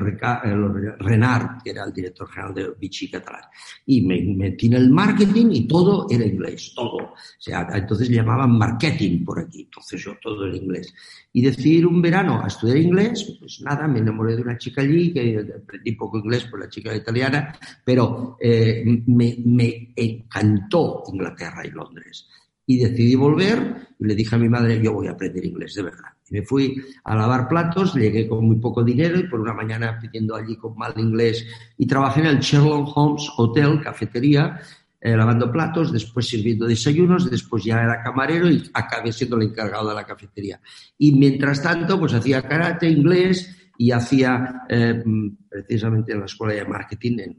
Renard, 1.00 1.62
que 1.64 1.72
era 1.72 1.84
el 1.84 1.94
director 1.94 2.30
general 2.30 2.54
de 2.54 2.72
Vichy 2.80 3.10
Catalán. 3.10 3.44
Y 3.86 4.02
me 4.02 4.22
metí 4.22 4.68
en 4.68 4.74
el 4.74 4.90
marketing 4.90 5.48
y 5.52 5.68
todo 5.68 6.08
era 6.10 6.26
inglés, 6.26 6.74
todo. 6.76 6.98
O 6.98 7.16
sea, 7.40 7.68
entonces 7.74 8.10
llamaban 8.10 8.58
marketing 8.58 9.24
por 9.26 9.40
aquí, 9.40 9.64
entonces 9.64 10.04
yo 10.04 10.16
todo 10.22 10.46
era 10.46 10.56
inglés. 10.56 10.94
Y 11.34 11.42
decidir 11.42 11.88
un 11.88 12.02
verano 12.02 12.42
a 12.44 12.48
estudiar 12.48 12.78
inglés, 12.78 13.38
pues 13.40 13.62
nada, 13.62 13.88
me 13.88 14.00
enamoré 14.00 14.36
de 14.36 14.42
una 14.42 14.58
chica 14.58 14.82
allí, 14.82 15.14
que 15.14 15.46
aprendí 15.64 15.94
poco 15.94 16.20
inglés 16.20 16.46
por 16.46 16.60
la 16.60 16.70
chica 16.70 16.96
italiana, 16.96 17.58
pero 17.84 18.38
eh, 18.40 18.84
me 19.08 19.94
encantó 19.96 21.04
Inglaterra 21.12 21.66
y 21.66 21.72
Londres. 21.72 22.28
Y 22.66 22.80
decidí 22.80 23.16
volver 23.16 23.90
y 24.00 24.06
le 24.06 24.16
dije 24.16 24.36
a 24.36 24.40
mi 24.40 24.50
madre, 24.50 24.82
yo 24.82 24.94
voy 24.94 25.08
a 25.08 25.12
aprender 25.12 25.46
inglés, 25.46 25.76
de 25.76 25.84
verdad. 25.84 26.10
Y 26.30 26.34
me 26.34 26.42
fui 26.42 26.82
a 27.04 27.16
lavar 27.16 27.48
platos, 27.48 27.96
llegué 27.96 28.28
con 28.28 28.46
muy 28.46 28.58
poco 28.58 28.84
dinero 28.84 29.20
y 29.20 29.28
por 29.28 29.40
una 29.40 29.54
mañana 29.54 30.00
pidiendo 30.00 30.36
allí 30.36 30.56
con 30.56 30.76
mal 30.76 30.94
inglés 30.98 31.46
y 31.78 31.86
trabajé 31.86 32.22
en 32.22 32.28
el 32.28 32.40
Sherlock 32.40 32.96
Holmes 32.96 33.30
Hotel, 33.38 33.80
cafetería, 33.82 34.60
eh, 35.00 35.16
lavando 35.16 35.52
platos, 35.52 35.94
después 35.94 36.28
sirviendo 36.28 36.66
desayunos, 36.66 37.30
después 37.30 37.64
ya 37.64 37.84
era 37.84 38.02
camarero 38.02 38.50
y 38.50 38.64
acabé 38.74 39.14
siendo 39.14 39.38
el 39.38 39.44
encargado 39.44 39.90
de 39.90 39.96
la 39.96 40.04
cafetería. 40.04 40.60
Y 40.98 41.12
mientras 41.12 41.62
tanto, 41.62 42.00
pues 42.00 42.14
hacía 42.14 42.42
karate, 42.42 42.90
inglés 42.90 43.56
y 43.78 43.92
hacía 43.92 44.64
eh, 44.68 45.04
precisamente 45.48 46.14
en 46.14 46.22
la 46.22 46.26
escuela 46.26 46.56
de 46.56 46.66
marketing 46.66 47.20
en 47.20 47.38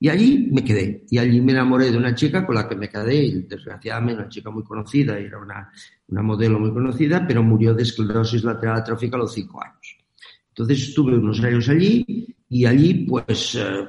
y 0.00 0.08
allí 0.08 0.48
me 0.52 0.62
quedé. 0.62 1.04
Y 1.10 1.18
allí 1.18 1.40
me 1.40 1.52
enamoré 1.52 1.90
de 1.90 1.96
una 1.96 2.14
chica 2.14 2.46
con 2.46 2.54
la 2.54 2.68
que 2.68 2.76
me 2.76 2.88
quedé, 2.88 3.16
y 3.16 3.42
desgraciadamente 3.42 4.20
una 4.22 4.28
chica 4.28 4.50
muy 4.50 4.62
conocida, 4.62 5.18
era 5.18 5.38
una, 5.38 5.70
una 6.08 6.22
modelo 6.22 6.60
muy 6.60 6.72
conocida, 6.72 7.26
pero 7.26 7.42
murió 7.42 7.74
de 7.74 7.82
esclerosis 7.82 8.44
lateral 8.44 8.78
atrófica 8.78 9.16
a 9.16 9.20
los 9.20 9.32
cinco 9.32 9.62
años. 9.62 9.98
Entonces 10.48 10.88
estuve 10.88 11.16
unos 11.16 11.40
años 11.42 11.68
allí 11.68 12.34
y 12.48 12.64
allí 12.64 13.06
pues 13.06 13.54
eh, 13.54 13.86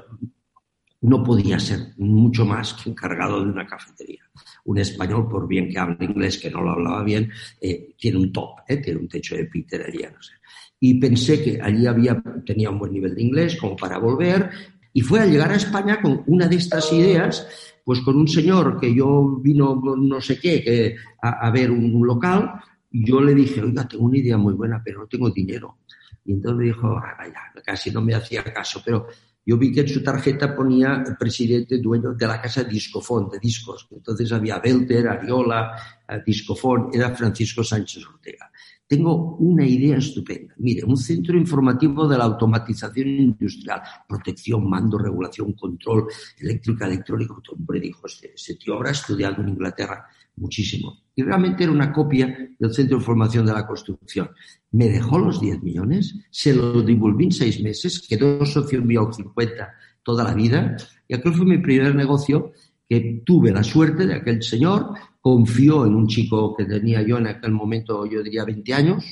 no 1.02 1.24
podía 1.24 1.60
ser 1.60 1.94
mucho 1.98 2.46
más 2.46 2.74
que 2.74 2.90
encargado 2.90 3.44
de 3.44 3.52
una 3.52 3.66
cafetería. 3.66 4.22
Un 4.66 4.78
español, 4.78 5.28
por 5.30 5.48
bien 5.48 5.70
que 5.70 5.80
hable 5.80 6.06
inglés, 6.06 6.38
que 6.38 6.52
no 6.52 6.62
lo 6.62 6.72
hablaba 6.72 7.04
bien, 7.04 7.32
eh, 7.62 7.96
tiene 7.98 8.18
un 8.18 8.32
top, 8.32 8.60
eh, 8.68 8.78
tiene 8.78 9.00
un 9.00 9.08
techo 9.08 9.36
de 9.36 9.46
Peter 9.46 9.84
allí, 9.88 10.04
no 10.04 10.22
sé. 10.22 10.34
Y 10.80 11.00
pensé 11.00 11.44
que 11.44 11.60
allí 11.62 11.88
había, 11.88 12.22
tenía 12.46 12.70
un 12.70 12.80
buen 12.80 12.94
nivel 12.94 13.16
de 13.16 13.22
inglés 13.22 13.58
como 13.58 13.76
para 13.76 13.98
volver. 13.98 14.50
Y 14.94 15.02
fue 15.02 15.20
a 15.20 15.26
llegar 15.26 15.52
a 15.52 15.56
España 15.56 16.02
con 16.02 16.24
una 16.28 16.48
de 16.48 16.56
estas 16.56 16.92
ideas, 16.94 17.48
pues 17.84 18.02
con 18.02 18.18
un 18.18 18.28
señor 18.28 18.80
que 18.80 18.94
yo 18.94 19.40
vino 19.42 19.82
no 19.98 20.22
sé 20.22 20.40
qué 20.40 20.64
que, 20.64 20.96
a, 21.22 21.50
ver 21.52 21.72
un, 21.72 22.06
local, 22.06 22.54
y 22.92 23.06
yo 23.06 23.22
le 23.22 23.34
dije, 23.36 23.62
oiga, 23.62 23.88
tengo 23.88 24.06
una 24.06 24.18
idea 24.18 24.38
muy 24.38 24.54
buena, 24.54 24.82
pero 24.84 25.02
no 25.02 25.08
tengo 25.08 25.30
dinero. 25.30 25.80
Y 26.26 26.34
entonces 26.34 26.68
dijo, 26.68 26.88
ah, 26.98 27.16
vaya, 27.18 27.40
casi 27.64 27.92
no 27.92 28.02
me 28.02 28.16
hacía 28.16 28.44
caso, 28.44 28.82
pero 28.84 29.08
yo 29.46 29.58
vi 29.58 29.72
que 29.72 29.82
en 29.82 29.88
su 29.88 30.04
tarjeta 30.04 30.56
ponía 30.56 31.04
el 31.08 31.18
presidente 31.18 31.80
dueño 31.80 32.14
de 32.14 32.28
la 32.28 32.40
casa 32.40 32.64
Discofón, 32.64 33.30
de 33.30 33.40
discos. 33.40 33.88
Entonces 33.90 34.32
había 34.32 34.60
Belter, 34.60 35.08
Ariola, 35.08 35.72
eh, 36.08 36.22
Discofón, 36.24 36.90
era 36.94 37.16
Francisco 37.16 37.64
Sánchez 37.64 38.06
Ortega. 38.06 38.52
Tengo 38.90 39.36
una 39.36 39.68
idea 39.68 39.98
estupenda. 39.98 40.56
Mire, 40.58 40.84
un 40.84 40.98
centro 40.98 41.38
informativo 41.38 42.08
de 42.08 42.18
la 42.18 42.24
automatización 42.24 43.08
industrial, 43.08 43.84
protección, 44.08 44.68
mando, 44.68 44.98
regulación, 44.98 45.54
control, 45.54 46.08
eléctrica, 46.40 46.88
electrónico. 46.88 47.40
Hombre, 47.52 47.80
dijo, 47.80 48.08
este, 48.08 48.34
este 48.34 48.56
tío 48.56 48.74
habrá 48.74 48.90
estudiado 48.90 49.44
en 49.44 49.50
Inglaterra 49.50 50.08
muchísimo. 50.38 51.04
Y 51.14 51.22
realmente 51.22 51.66
era 51.66 51.72
una 51.72 51.94
copia 51.94 52.36
del 52.58 52.74
Centro 52.74 52.98
de 52.98 53.04
Formación 53.04 53.46
de 53.46 53.54
la 53.54 53.68
Construcción. 53.68 54.32
Me 54.72 54.90
dejó 54.90 55.20
los 55.20 55.40
10 55.40 55.62
millones, 55.62 56.16
se 56.32 56.56
lo 56.56 56.82
devolví 56.82 57.26
en 57.26 57.32
seis 57.32 57.62
meses, 57.62 58.08
quedó 58.10 58.44
socio 58.44 58.82
mío 58.82 59.12
50 59.14 59.70
toda 60.02 60.24
la 60.24 60.34
vida, 60.34 60.78
y 61.08 61.14
aquel 61.14 61.36
fue 61.36 61.46
mi 61.46 61.60
primer 61.60 61.94
negocio 61.94 62.54
que 62.90 63.22
tuve 63.24 63.52
la 63.52 63.64
suerte 63.64 64.08
de 64.08 64.16
aquel 64.16 64.42
señor, 64.42 64.96
confió 65.22 65.86
en 65.86 65.94
un 65.94 66.08
chico 66.08 66.56
que 66.56 66.66
tenía 66.66 67.04
yo 67.04 67.20
en 67.20 67.28
aquel 67.28 67.52
momento, 67.52 68.04
yo 68.08 68.24
diría 68.24 68.44
20 68.46 68.74
años, 68.74 69.06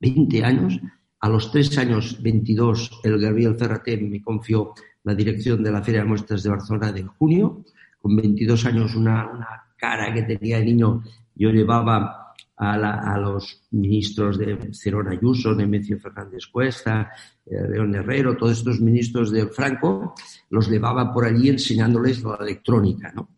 20 0.00 0.42
años, 0.42 0.80
a 1.20 1.28
los 1.28 1.52
tres 1.52 1.76
años, 1.76 2.22
22, 2.22 3.00
el 3.04 3.20
Gabriel 3.20 3.56
Ferrate 3.56 3.98
me 3.98 4.22
confió 4.22 4.72
la 5.04 5.14
dirección 5.14 5.62
de 5.62 5.70
la 5.70 5.82
Feria 5.82 6.00
de 6.00 6.08
Muestras 6.08 6.42
de 6.42 6.48
Barcelona 6.48 6.92
de 6.92 7.02
junio, 7.02 7.62
con 8.00 8.16
22 8.16 8.64
años 8.64 8.96
una, 8.96 9.30
una 9.30 9.48
cara 9.76 10.14
que 10.14 10.22
tenía 10.22 10.56
el 10.56 10.64
niño, 10.64 11.02
yo 11.34 11.50
llevaba 11.50 12.29
a, 12.62 13.18
los 13.18 13.62
ministros 13.70 14.36
de 14.36 14.70
Cerón 14.74 15.08
Ayuso, 15.08 15.54
Nemecio 15.54 15.98
Fernández 15.98 16.46
Cuesta, 16.46 17.10
eh, 17.46 17.56
León 17.70 17.94
Herrero, 17.94 18.36
todos 18.36 18.58
estos 18.58 18.80
ministros 18.80 19.30
de 19.30 19.46
Franco, 19.46 20.14
los 20.50 20.68
llevaba 20.68 21.10
por 21.10 21.24
allí 21.24 21.48
enseñándoles 21.48 22.22
la 22.22 22.36
electrónica, 22.38 23.12
¿no? 23.14 23.30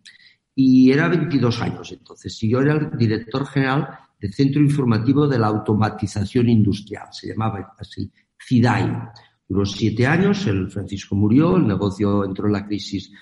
Y 0.55 0.91
era 0.91 1.09
22 1.09 1.63
años 1.63 1.93
entonces, 1.93 2.43
y 2.43 2.51
yo 2.51 2.61
era 2.61 2.75
el 2.75 2.99
director 2.99 3.47
general 3.47 3.89
del 4.21 4.35
Centro 4.35 4.61
Informativo 4.61 5.29
de 5.29 5.39
la 5.39 5.47
Automatización 5.47 6.49
Industrial, 6.49 7.07
se 7.13 7.29
llamaba 7.29 7.75
así, 7.79 8.11
CIDAI. 8.45 8.93
Duró 9.49 9.65
siete 9.65 10.07
años, 10.07 10.47
el 10.47 10.71
Francisco 10.71 11.15
murió, 11.15 11.57
el 11.57 11.67
negocio 11.67 12.25
entró 12.25 12.47
en 12.47 12.55
la 12.55 12.67
crisis 12.67 13.13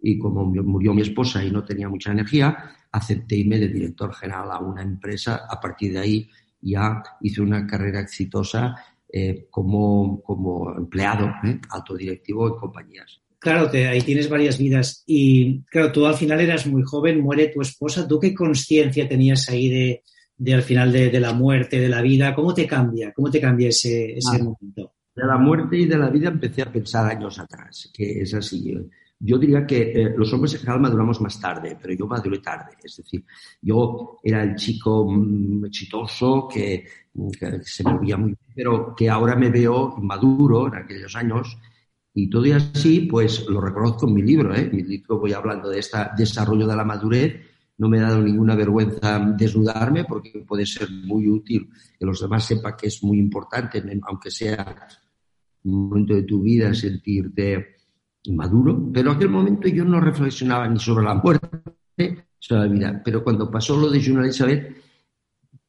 y 0.00 0.18
como 0.18 0.44
murió 0.44 0.94
mi 0.94 1.02
esposa 1.02 1.44
y 1.44 1.50
no 1.50 1.64
tenía 1.64 1.88
mucha 1.88 2.12
energía, 2.12 2.56
acepté 2.92 3.36
irme 3.36 3.58
de 3.58 3.68
director 3.68 4.14
general 4.14 4.50
a 4.50 4.60
una 4.60 4.82
empresa. 4.82 5.46
A 5.48 5.60
partir 5.60 5.92
de 5.92 5.98
ahí 5.98 6.30
ya 6.60 7.02
hice 7.20 7.42
una 7.42 7.66
carrera 7.66 8.00
exitosa 8.00 8.74
eh, 9.12 9.46
como, 9.50 10.20
como 10.22 10.74
empleado, 10.76 11.28
¿eh? 11.44 11.60
alto 11.70 11.94
directivo 11.94 12.48
en 12.48 12.54
compañías. 12.54 13.20
Claro, 13.38 13.70
ahí 13.72 14.02
tienes 14.02 14.28
varias 14.28 14.58
vidas 14.58 15.04
y 15.06 15.62
claro, 15.62 15.92
tú 15.92 16.04
al 16.06 16.14
final 16.14 16.40
eras 16.40 16.66
muy 16.66 16.82
joven, 16.82 17.20
muere 17.20 17.48
tu 17.48 17.62
esposa. 17.62 18.06
¿Tú 18.06 18.18
qué 18.18 18.34
conciencia 18.34 19.08
tenías 19.08 19.48
ahí 19.48 19.68
de, 19.68 20.02
de 20.36 20.54
al 20.54 20.62
final 20.62 20.90
de, 20.90 21.20
la 21.20 21.32
muerte, 21.32 21.78
de 21.78 21.88
la 21.88 22.02
vida? 22.02 22.34
¿Cómo 22.34 22.52
te 22.52 22.66
cambia? 22.66 23.12
¿Cómo 23.12 23.30
te 23.30 23.40
cambia 23.40 23.68
ese, 23.68 24.18
ese 24.18 24.36
ah, 24.40 24.42
momento? 24.42 24.92
De 25.14 25.24
la 25.24 25.38
muerte 25.38 25.76
y 25.76 25.86
de 25.86 25.98
la 25.98 26.10
vida 26.10 26.30
empecé 26.30 26.62
a 26.62 26.72
pensar 26.72 27.10
años 27.10 27.38
atrás, 27.38 27.90
que 27.94 28.22
es 28.22 28.34
así. 28.34 28.76
Yo 29.20 29.36
diría 29.36 29.66
que 29.66 29.90
eh, 29.90 30.14
los 30.16 30.32
hombres 30.32 30.54
en 30.54 30.60
general 30.60 30.80
maduramos 30.80 31.20
más 31.20 31.40
tarde, 31.40 31.76
pero 31.80 31.92
yo 31.92 32.06
maduré 32.06 32.38
tarde. 32.38 32.76
Es 32.82 32.96
decir, 32.98 33.24
yo 33.60 34.18
era 34.22 34.44
el 34.44 34.54
chico 34.54 35.10
mm, 35.10 35.64
exitoso 35.64 36.48
que, 36.48 36.86
se 37.62 37.82
movía 37.82 38.16
muy 38.16 38.28
bien, 38.28 38.54
pero 38.54 38.94
que 38.94 39.10
ahora 39.10 39.34
me 39.34 39.50
veo 39.50 39.96
maduro 39.96 40.68
en 40.68 40.76
aquellos 40.76 41.16
años. 41.16 41.58
Y 42.14 42.30
todo 42.30 42.46
y 42.46 42.52
así, 42.52 43.00
pues 43.10 43.46
lo 43.48 43.60
reconozco 43.60 44.06
en 44.06 44.14
mi 44.14 44.22
libro. 44.22 44.54
¿eh? 44.54 44.68
En 44.70 44.76
mi 44.76 44.82
libro 44.84 45.18
voy 45.18 45.32
hablando 45.32 45.68
de 45.68 45.80
este 45.80 45.98
desarrollo 46.16 46.66
de 46.66 46.76
la 46.76 46.84
madurez. 46.84 47.40
No 47.76 47.88
me 47.88 47.98
ha 47.98 48.02
dado 48.02 48.22
ninguna 48.22 48.54
vergüenza 48.54 49.18
desnudarme 49.36 50.04
porque 50.04 50.44
puede 50.46 50.66
ser 50.66 50.90
muy 50.90 51.28
útil 51.28 51.68
que 51.98 52.06
los 52.06 52.20
demás 52.20 52.44
sepan 52.44 52.74
que 52.76 52.86
es 52.88 53.02
muy 53.02 53.18
importante, 53.18 53.82
aunque 54.02 54.30
sea 54.30 54.86
un 55.64 55.88
momento 55.88 56.14
de 56.14 56.22
tu 56.22 56.42
vida, 56.42 56.72
sentirte 56.74 57.77
maduro, 58.26 58.90
pero 58.92 59.10
en 59.10 59.16
aquel 59.16 59.28
momento 59.28 59.68
yo 59.68 59.84
no 59.84 60.00
reflexionaba 60.00 60.68
ni 60.68 60.78
sobre 60.78 61.04
la 61.04 61.14
muerte, 61.14 62.26
sobre 62.38 62.60
la 62.60 62.66
vida. 62.66 63.02
Pero 63.04 63.24
cuando 63.24 63.50
pasó 63.50 63.76
lo 63.76 63.90
de 63.90 64.04
Juno 64.04 64.22
Elizabeth, 64.22 64.76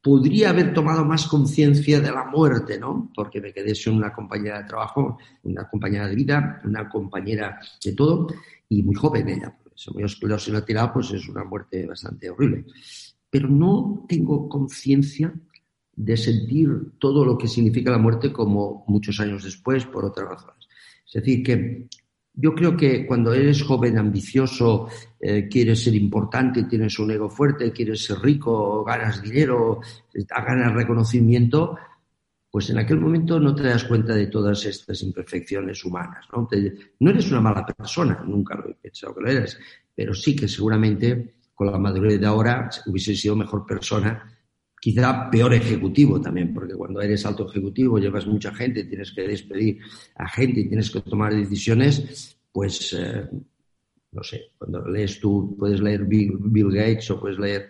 podría 0.02 0.50
haber 0.50 0.74
tomado 0.74 1.04
más 1.06 1.28
conciencia 1.28 2.00
de 2.00 2.12
la 2.12 2.26
muerte, 2.26 2.80
¿no? 2.80 3.12
Porque 3.14 3.42
me 3.42 3.54
quedé 3.54 3.76
sin 3.76 3.94
una 3.94 4.14
compañera 4.14 4.60
de 4.60 4.68
trabajo, 4.68 5.18
una 5.44 5.68
compañera 5.70 6.08
de 6.08 6.16
vida, 6.16 6.62
una 6.64 6.88
compañera 6.88 7.60
de 7.84 7.94
todo, 7.94 8.28
y 8.70 8.84
muy 8.84 8.96
joven 8.96 9.30
ella. 9.30 9.58
Se 9.76 9.92
me 9.94 10.04
ha 10.04 10.40
sin 10.40 10.54
la 10.54 10.66
tirada, 10.66 10.94
pues 10.94 11.12
es 11.12 11.28
una 11.30 11.44
muerte 11.44 11.86
bastante 11.86 12.30
horrible. 12.30 12.66
Pero 13.30 13.48
no 13.48 14.06
tengo 14.08 14.50
conciencia 14.50 15.34
de 15.96 16.18
sentir 16.18 16.94
todo 16.98 17.26
lo 17.26 17.38
que 17.38 17.48
significa 17.48 17.92
la 17.92 17.98
muerte 17.98 18.32
como 18.32 18.84
muchos 18.88 19.20
años 19.20 19.44
después, 19.44 19.86
por 19.86 20.06
otras 20.06 20.30
razones. 20.30 20.68
Es 21.06 21.14
decir, 21.14 21.44
que 21.44 21.88
yo 22.42 22.56
creo 22.56 22.78
que 22.78 23.06
cuando 23.06 23.34
eres 23.34 23.64
joven, 23.64 23.98
ambicioso, 23.98 24.88
eh, 25.20 25.50
quieres 25.50 25.84
ser 25.84 25.94
importante, 25.96 26.64
tienes 26.64 26.98
un 26.98 27.12
ego 27.12 27.30
fuerte, 27.30 27.74
quieres 27.74 28.06
ser 28.06 28.20
rico, 28.20 28.84
ganas 28.86 29.22
dinero, 29.22 29.82
ganas 30.30 30.74
reconocimiento, 30.74 31.78
pues 32.50 32.70
en 32.70 32.78
aquel 32.78 33.00
momento 33.00 33.40
no 33.42 33.54
te 33.54 33.64
das 33.64 33.84
cuenta 33.84 34.16
de 34.16 34.28
todas 34.28 34.66
estas 34.66 35.04
imperfecciones 35.04 35.84
humanas. 35.84 36.28
¿no? 36.32 36.48
no 37.00 37.12
eres 37.12 37.30
una 37.30 37.42
mala 37.42 37.66
persona, 37.66 38.24
nunca 38.26 38.56
lo 38.56 38.70
he 38.70 38.76
pensado 38.76 39.16
que 39.16 39.22
lo 39.22 39.30
eres, 39.30 39.60
pero 39.94 40.14
sí 40.14 40.34
que 40.34 40.48
seguramente 40.48 41.34
con 41.54 41.70
la 41.70 41.78
madurez 41.78 42.22
de 42.22 42.26
ahora 42.26 42.70
hubiese 42.86 43.16
sido 43.16 43.36
mejor 43.36 43.66
persona 43.66 44.39
quizá 44.80 45.30
peor 45.30 45.54
ejecutivo 45.54 46.22
también, 46.22 46.54
porque 46.54 46.74
cuando 46.74 47.02
eres 47.02 47.26
alto 47.26 47.50
ejecutivo, 47.50 48.00
llevas 48.00 48.26
mucha 48.28 48.54
gente, 48.54 48.86
tienes 48.86 49.12
que 49.12 49.28
despedir 49.28 49.80
a 50.16 50.30
gente 50.30 50.62
y 50.62 50.68
tienes 50.68 50.90
que 50.90 51.02
tomar 51.02 51.34
decisiones, 51.34 52.38
pues, 52.52 52.94
eh, 52.94 53.28
no 54.12 54.24
sé, 54.24 54.52
cuando 54.58 54.88
lees 54.88 55.20
tú, 55.20 55.56
puedes 55.58 55.82
leer 55.82 56.06
Bill, 56.06 56.72
Gates 56.72 57.12
o 57.12 57.20
puedes 57.20 57.38
leer 57.38 57.70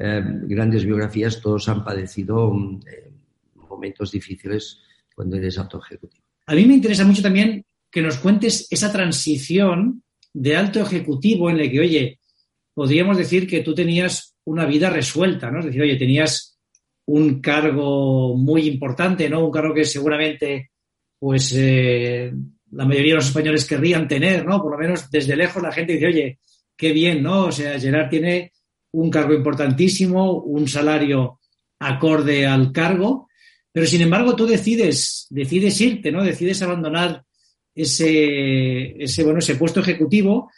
eh, 0.00 0.22
grandes 0.24 0.84
biografías, 0.84 1.40
todos 1.40 1.68
han 1.68 1.84
padecido 1.84 2.52
eh, 2.86 3.12
momentos 3.54 4.10
difíciles 4.10 4.80
cuando 5.14 5.36
eres 5.36 5.58
alto 5.58 5.78
ejecutivo. 5.78 6.24
A 6.46 6.54
mí 6.54 6.64
me 6.64 6.74
interesa 6.74 7.04
mucho 7.04 7.22
también 7.22 7.64
que 7.90 8.02
nos 8.02 8.16
cuentes 8.16 8.66
esa 8.70 8.90
transición 8.90 10.02
de 10.32 10.56
alto 10.56 10.80
ejecutivo 10.80 11.50
en 11.50 11.58
la 11.58 11.70
que, 11.70 11.80
oye, 11.80 12.18
podríamos 12.72 13.18
decir 13.18 13.46
que 13.46 13.60
tú 13.60 13.74
tenías 13.74 14.31
una 14.44 14.66
vida 14.66 14.90
resuelta, 14.90 15.50
¿no? 15.50 15.60
Es 15.60 15.66
decir, 15.66 15.82
oye, 15.82 15.96
tenías 15.96 16.58
un 17.06 17.40
cargo 17.40 18.36
muy 18.36 18.66
importante, 18.68 19.28
¿no? 19.28 19.44
Un 19.44 19.52
cargo 19.52 19.74
que 19.74 19.84
seguramente, 19.84 20.70
pues, 21.18 21.52
eh, 21.56 22.32
la 22.72 22.84
mayoría 22.84 23.12
de 23.12 23.16
los 23.16 23.26
españoles 23.26 23.64
querrían 23.64 24.08
tener, 24.08 24.44
¿no? 24.44 24.62
Por 24.62 24.72
lo 24.72 24.78
menos 24.78 25.10
desde 25.10 25.36
lejos 25.36 25.62
la 25.62 25.72
gente 25.72 25.94
dice, 25.94 26.06
oye, 26.06 26.38
qué 26.76 26.92
bien, 26.92 27.22
¿no? 27.22 27.46
O 27.46 27.52
sea, 27.52 27.78
Gerard 27.78 28.08
tiene 28.08 28.52
un 28.92 29.10
cargo 29.10 29.34
importantísimo, 29.34 30.40
un 30.40 30.68
salario 30.68 31.40
acorde 31.78 32.46
al 32.46 32.72
cargo, 32.72 33.28
pero 33.70 33.86
sin 33.86 34.02
embargo 34.02 34.36
tú 34.36 34.46
decides, 34.46 35.26
decides 35.30 35.80
irte, 35.80 36.12
¿no? 36.12 36.22
Decides 36.22 36.62
abandonar 36.62 37.24
ese, 37.74 39.02
ese, 39.02 39.24
bueno, 39.24 39.38
ese 39.38 39.56
puesto 39.56 39.80
ejecutivo 39.80 40.50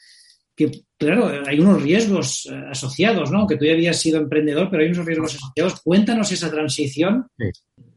que, 0.56 0.70
claro, 0.96 1.30
hay 1.46 1.58
unos 1.58 1.82
riesgos 1.82 2.46
eh, 2.50 2.54
asociados, 2.70 3.30
¿no? 3.30 3.46
Que 3.46 3.56
tú 3.56 3.64
ya 3.64 3.73
habías 3.73 3.99
sido 3.99 4.18
emprendedor, 4.20 4.68
pero 4.70 4.82
hay 4.82 4.90
unos 4.90 5.04
riesgos 5.04 5.34
asociados. 5.34 5.80
Cuéntanos 5.82 6.30
esa 6.30 6.50
transición. 6.50 7.26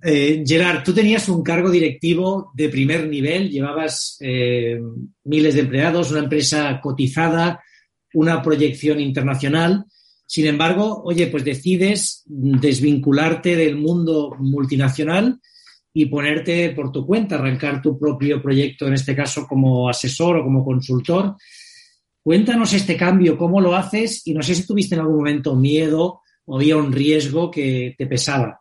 Eh, 0.04 0.44
Gerard, 0.46 0.84
tú 0.84 0.94
tenías 0.94 1.30
un 1.30 1.44
cargo 1.44 1.70
directivo 1.70 2.52
de 2.56 2.70
primer 2.70 3.08
nivel, 3.08 3.50
llevabas 3.50 4.18
eh, 4.22 4.80
miles 5.26 5.54
de 5.54 5.62
empleados, 5.62 6.12
una 6.12 6.22
empresa 6.22 6.80
cotizada, 6.82 7.62
una 8.14 8.42
proyección 8.42 9.00
internacional. 9.00 9.86
Sin 10.26 10.48
embargo, 10.48 11.04
oye, 11.06 11.28
pues 11.28 11.46
decides 11.46 12.24
desvincularte 12.26 13.56
del 13.56 13.78
mundo 13.78 14.36
multinacional 14.40 15.40
y 15.94 16.06
ponerte 16.08 16.72
por 16.72 16.92
tu 16.92 17.06
cuenta, 17.06 17.36
arrancar 17.36 17.82
tu 17.82 17.98
propio 17.98 18.42
proyecto, 18.42 18.88
en 18.88 18.94
este 18.94 19.16
caso 19.16 19.48
como 19.48 19.90
asesor 19.90 20.38
o 20.38 20.44
como 20.44 20.64
consultor. 20.64 21.36
Cuéntanos 22.28 22.74
este 22.74 22.98
cambio, 22.98 23.38
cómo 23.38 23.62
lo 23.62 23.74
haces 23.74 24.28
y 24.28 24.34
no 24.34 24.42
sé 24.42 24.54
si 24.54 24.68
tuviste 24.68 24.96
en 24.96 25.00
algún 25.00 25.20
momento 25.20 25.56
miedo 25.56 26.24
o 26.44 26.58
había 26.58 26.76
un 26.76 26.92
riesgo 26.92 27.50
que 27.50 27.96
te 27.98 28.06
pesaba. 28.06 28.60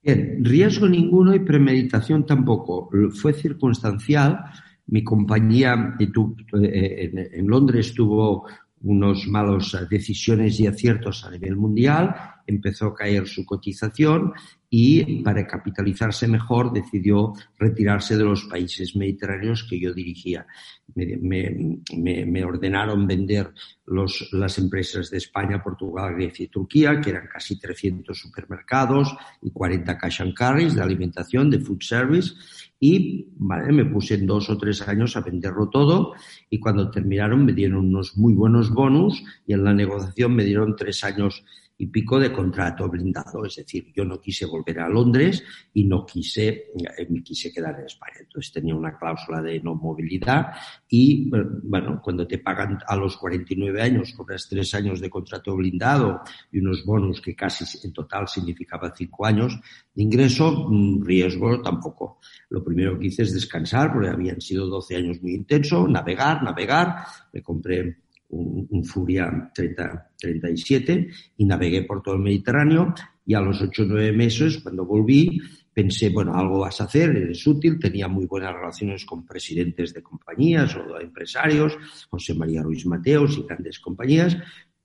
Bien, 0.00 0.44
riesgo 0.44 0.88
ninguno 0.88 1.34
y 1.34 1.40
premeditación 1.40 2.24
tampoco. 2.24 2.88
Fue 3.10 3.32
circunstancial. 3.32 4.44
Mi 4.86 5.02
compañía 5.02 5.96
eh, 5.98 7.30
en 7.32 7.48
Londres 7.48 7.92
tuvo 7.94 8.46
unos 8.84 9.26
malos 9.26 9.76
decisiones 9.90 10.60
y 10.60 10.66
aciertos 10.66 11.24
a 11.24 11.30
nivel 11.30 11.56
mundial, 11.56 12.14
empezó 12.46 12.86
a 12.86 12.94
caer 12.94 13.26
su 13.26 13.44
cotización 13.44 14.32
y 14.68 15.22
para 15.22 15.46
capitalizarse 15.46 16.26
mejor 16.26 16.72
decidió 16.72 17.32
retirarse 17.58 18.16
de 18.16 18.24
los 18.24 18.44
países 18.44 18.96
mediterráneos 18.96 19.66
que 19.68 19.78
yo 19.78 19.94
dirigía. 19.94 20.46
Me, 20.94 22.44
ordenaron 22.44 23.06
vender 23.06 23.52
los, 23.86 24.28
las 24.32 24.58
empresas 24.58 25.10
de 25.10 25.18
España, 25.18 25.62
Portugal, 25.62 26.14
Grecia 26.14 26.44
y 26.44 26.48
Turquía, 26.48 27.00
que 27.00 27.10
eran 27.10 27.28
casi 27.32 27.58
300 27.58 28.18
supermercados 28.18 29.16
y 29.42 29.50
40 29.50 29.96
cash 29.96 30.22
and 30.22 30.34
carries 30.34 30.74
de 30.74 30.82
alimentación, 30.82 31.48
de 31.50 31.60
food 31.60 31.80
service, 31.80 32.34
y 32.80 33.28
vale, 33.36 33.72
me 33.72 33.84
puse 33.84 34.14
en 34.14 34.26
dos 34.26 34.50
o 34.50 34.58
tres 34.58 34.86
años 34.86 35.16
a 35.16 35.20
venderlo 35.20 35.70
todo 35.70 36.12
y 36.50 36.58
cuando 36.58 36.90
terminaron 36.90 37.44
me 37.44 37.52
dieron 37.52 37.86
unos 37.86 38.16
muy 38.16 38.34
buenos 38.34 38.70
bonus 38.70 39.22
y 39.46 39.52
en 39.52 39.64
la 39.64 39.72
negociación 39.72 40.34
me 40.34 40.44
dieron 40.44 40.76
tres 40.76 41.04
años 41.04 41.44
y 41.76 41.86
pico 41.88 42.18
de 42.18 42.32
contrato 42.32 42.88
blindado. 42.88 43.44
Es 43.44 43.56
decir, 43.56 43.92
yo 43.94 44.04
no 44.04 44.20
quise 44.20 44.46
volver 44.46 44.80
a 44.80 44.88
Londres 44.88 45.42
y 45.72 45.84
no 45.84 46.06
quise, 46.06 46.48
eh, 46.48 47.06
me 47.10 47.22
quise 47.22 47.52
quedar 47.52 47.78
en 47.80 47.86
España. 47.86 48.18
Entonces 48.20 48.52
tenía 48.52 48.74
una 48.74 48.96
cláusula 48.96 49.42
de 49.42 49.60
no 49.60 49.74
movilidad 49.74 50.52
y, 50.88 51.30
bueno, 51.62 52.00
cuando 52.02 52.26
te 52.26 52.38
pagan 52.38 52.78
a 52.86 52.96
los 52.96 53.16
49 53.16 53.82
años, 53.82 54.14
cobras 54.16 54.46
tres 54.48 54.74
años 54.74 55.00
de 55.00 55.10
contrato 55.10 55.56
blindado 55.56 56.22
y 56.52 56.60
unos 56.60 56.84
bonus 56.84 57.20
que 57.20 57.34
casi 57.34 57.64
en 57.84 57.92
total 57.92 58.28
significaba 58.28 58.94
cinco 58.94 59.26
años 59.26 59.58
de 59.94 60.02
ingreso, 60.02 60.68
mm, 60.68 61.04
riesgo 61.04 61.60
tampoco. 61.60 62.18
Lo 62.50 62.62
primero 62.62 62.98
que 62.98 63.06
hice 63.06 63.22
es 63.22 63.34
descansar 63.34 63.92
porque 63.92 64.08
habían 64.08 64.40
sido 64.40 64.66
12 64.66 64.96
años 64.96 65.20
muy 65.22 65.34
intensos, 65.34 65.88
navegar, 65.88 66.42
navegar. 66.42 67.04
Me 67.32 67.42
compré 67.42 68.03
un, 68.34 68.84
Furia 68.84 69.50
30, 69.54 70.10
37 70.18 71.08
y 71.36 71.44
navegué 71.44 71.82
por 71.82 72.02
todo 72.02 72.14
el 72.14 72.20
Mediterráneo 72.20 72.94
y 73.26 73.34
a 73.34 73.40
los 73.40 73.60
8 73.62 73.82
o 73.82 73.86
9 73.86 74.12
meses, 74.12 74.58
cuando 74.58 74.84
volví, 74.84 75.40
pensé, 75.72 76.10
bueno, 76.10 76.34
algo 76.34 76.60
vas 76.60 76.80
a 76.80 76.84
hacer, 76.84 77.16
eres 77.16 77.46
útil, 77.46 77.78
tenía 77.78 78.06
muy 78.06 78.26
buenas 78.26 78.54
relaciones 78.54 79.04
con 79.04 79.24
presidentes 79.24 79.94
de 79.94 80.02
compañías 80.02 80.76
o 80.76 81.00
empresarios, 81.00 81.76
José 82.10 82.34
María 82.34 82.62
Ruiz 82.62 82.84
Mateos 82.86 83.38
y 83.38 83.42
grandes 83.42 83.80
compañías, 83.80 84.36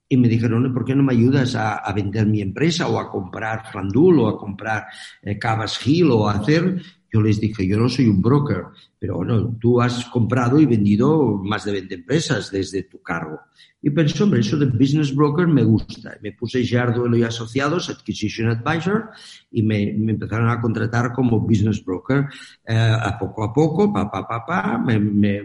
y 0.08 0.16
me 0.16 0.28
dijeron, 0.28 0.74
¿por 0.74 0.84
qué 0.84 0.96
no 0.96 1.04
me 1.04 1.12
ayudas 1.12 1.54
a, 1.54 1.92
vender 1.92 2.26
mi 2.26 2.40
empresa 2.40 2.88
o 2.88 2.98
a 2.98 3.08
comprar 3.08 3.70
Flandul 3.70 4.18
o 4.18 4.28
a 4.28 4.38
comprar 4.38 4.86
eh, 5.22 5.38
Hill 5.84 6.10
o 6.10 6.28
a 6.28 6.32
hacer? 6.32 6.82
Yo 7.12 7.20
les 7.20 7.40
dije, 7.40 7.66
yo 7.66 7.76
no 7.76 7.88
soy 7.88 8.06
un 8.06 8.22
broker, 8.22 8.64
pero 8.98 9.16
bueno, 9.16 9.56
tú 9.60 9.80
has 9.80 10.04
comprado 10.06 10.60
y 10.60 10.66
vendido 10.66 11.40
más 11.42 11.64
de 11.64 11.72
20 11.72 11.94
empresas 11.94 12.50
desde 12.50 12.84
tu 12.84 13.02
cargo. 13.02 13.40
Y 13.82 13.90
pensé, 13.90 14.22
hombre, 14.22 14.40
eso 14.40 14.56
de 14.56 14.66
business 14.66 15.14
broker 15.14 15.46
me 15.46 15.64
gusta. 15.64 16.16
Me 16.22 16.32
puse 16.32 16.66
Jarduelo 16.66 17.16
y 17.16 17.22
Asociados, 17.22 17.90
Acquisition 17.90 18.48
Advisor, 18.48 19.10
y 19.50 19.62
me, 19.62 19.90
empezaron 19.90 20.50
a 20.50 20.60
contratar 20.60 21.12
como 21.12 21.40
business 21.40 21.84
broker. 21.84 22.26
Eh, 22.64 22.74
a 22.76 23.18
poco 23.18 23.44
a 23.44 23.52
poco, 23.52 23.92
pa, 23.92 24.10
pa, 24.10 24.26
pa, 24.26 24.44
pa, 24.46 24.78
me, 24.78 24.98
me 24.98 25.42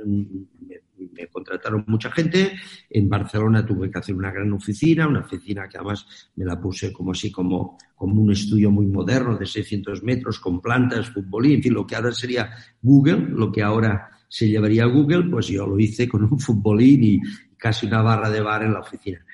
me 0.00 0.81
contrataron 1.30 1.84
mucha 1.86 2.10
gente. 2.10 2.52
En 2.88 3.08
Barcelona 3.08 3.64
tuve 3.64 3.90
que 3.90 3.98
hacer 3.98 4.14
una 4.14 4.30
gran 4.30 4.52
oficina, 4.52 5.08
una 5.08 5.20
oficina 5.20 5.68
que 5.68 5.78
además 5.78 6.06
me 6.36 6.44
la 6.44 6.60
puse 6.60 6.92
como 6.92 7.12
así, 7.12 7.30
como, 7.30 7.78
como 7.94 8.20
un 8.20 8.32
estudio 8.32 8.70
muy 8.70 8.86
moderno 8.86 9.36
de 9.36 9.46
600 9.46 10.02
metros 10.02 10.38
con 10.38 10.60
plantas, 10.60 11.10
futbolín, 11.10 11.54
en 11.54 11.62
fin, 11.62 11.74
lo 11.74 11.86
que 11.86 11.96
ahora 11.96 12.12
sería 12.12 12.50
Google, 12.80 13.28
lo 13.30 13.50
que 13.50 13.62
ahora 13.62 14.10
se 14.28 14.48
llevaría 14.48 14.86
Google, 14.86 15.28
pues 15.30 15.48
yo 15.48 15.66
lo 15.66 15.78
hice 15.78 16.08
con 16.08 16.24
un 16.24 16.38
futbolín 16.38 17.04
y 17.04 17.20
casi 17.56 17.86
una 17.86 18.02
barra 18.02 18.30
de 18.30 18.40
bar 18.40 18.62
en 18.62 18.72
la 18.72 18.80
oficina. 18.80 19.24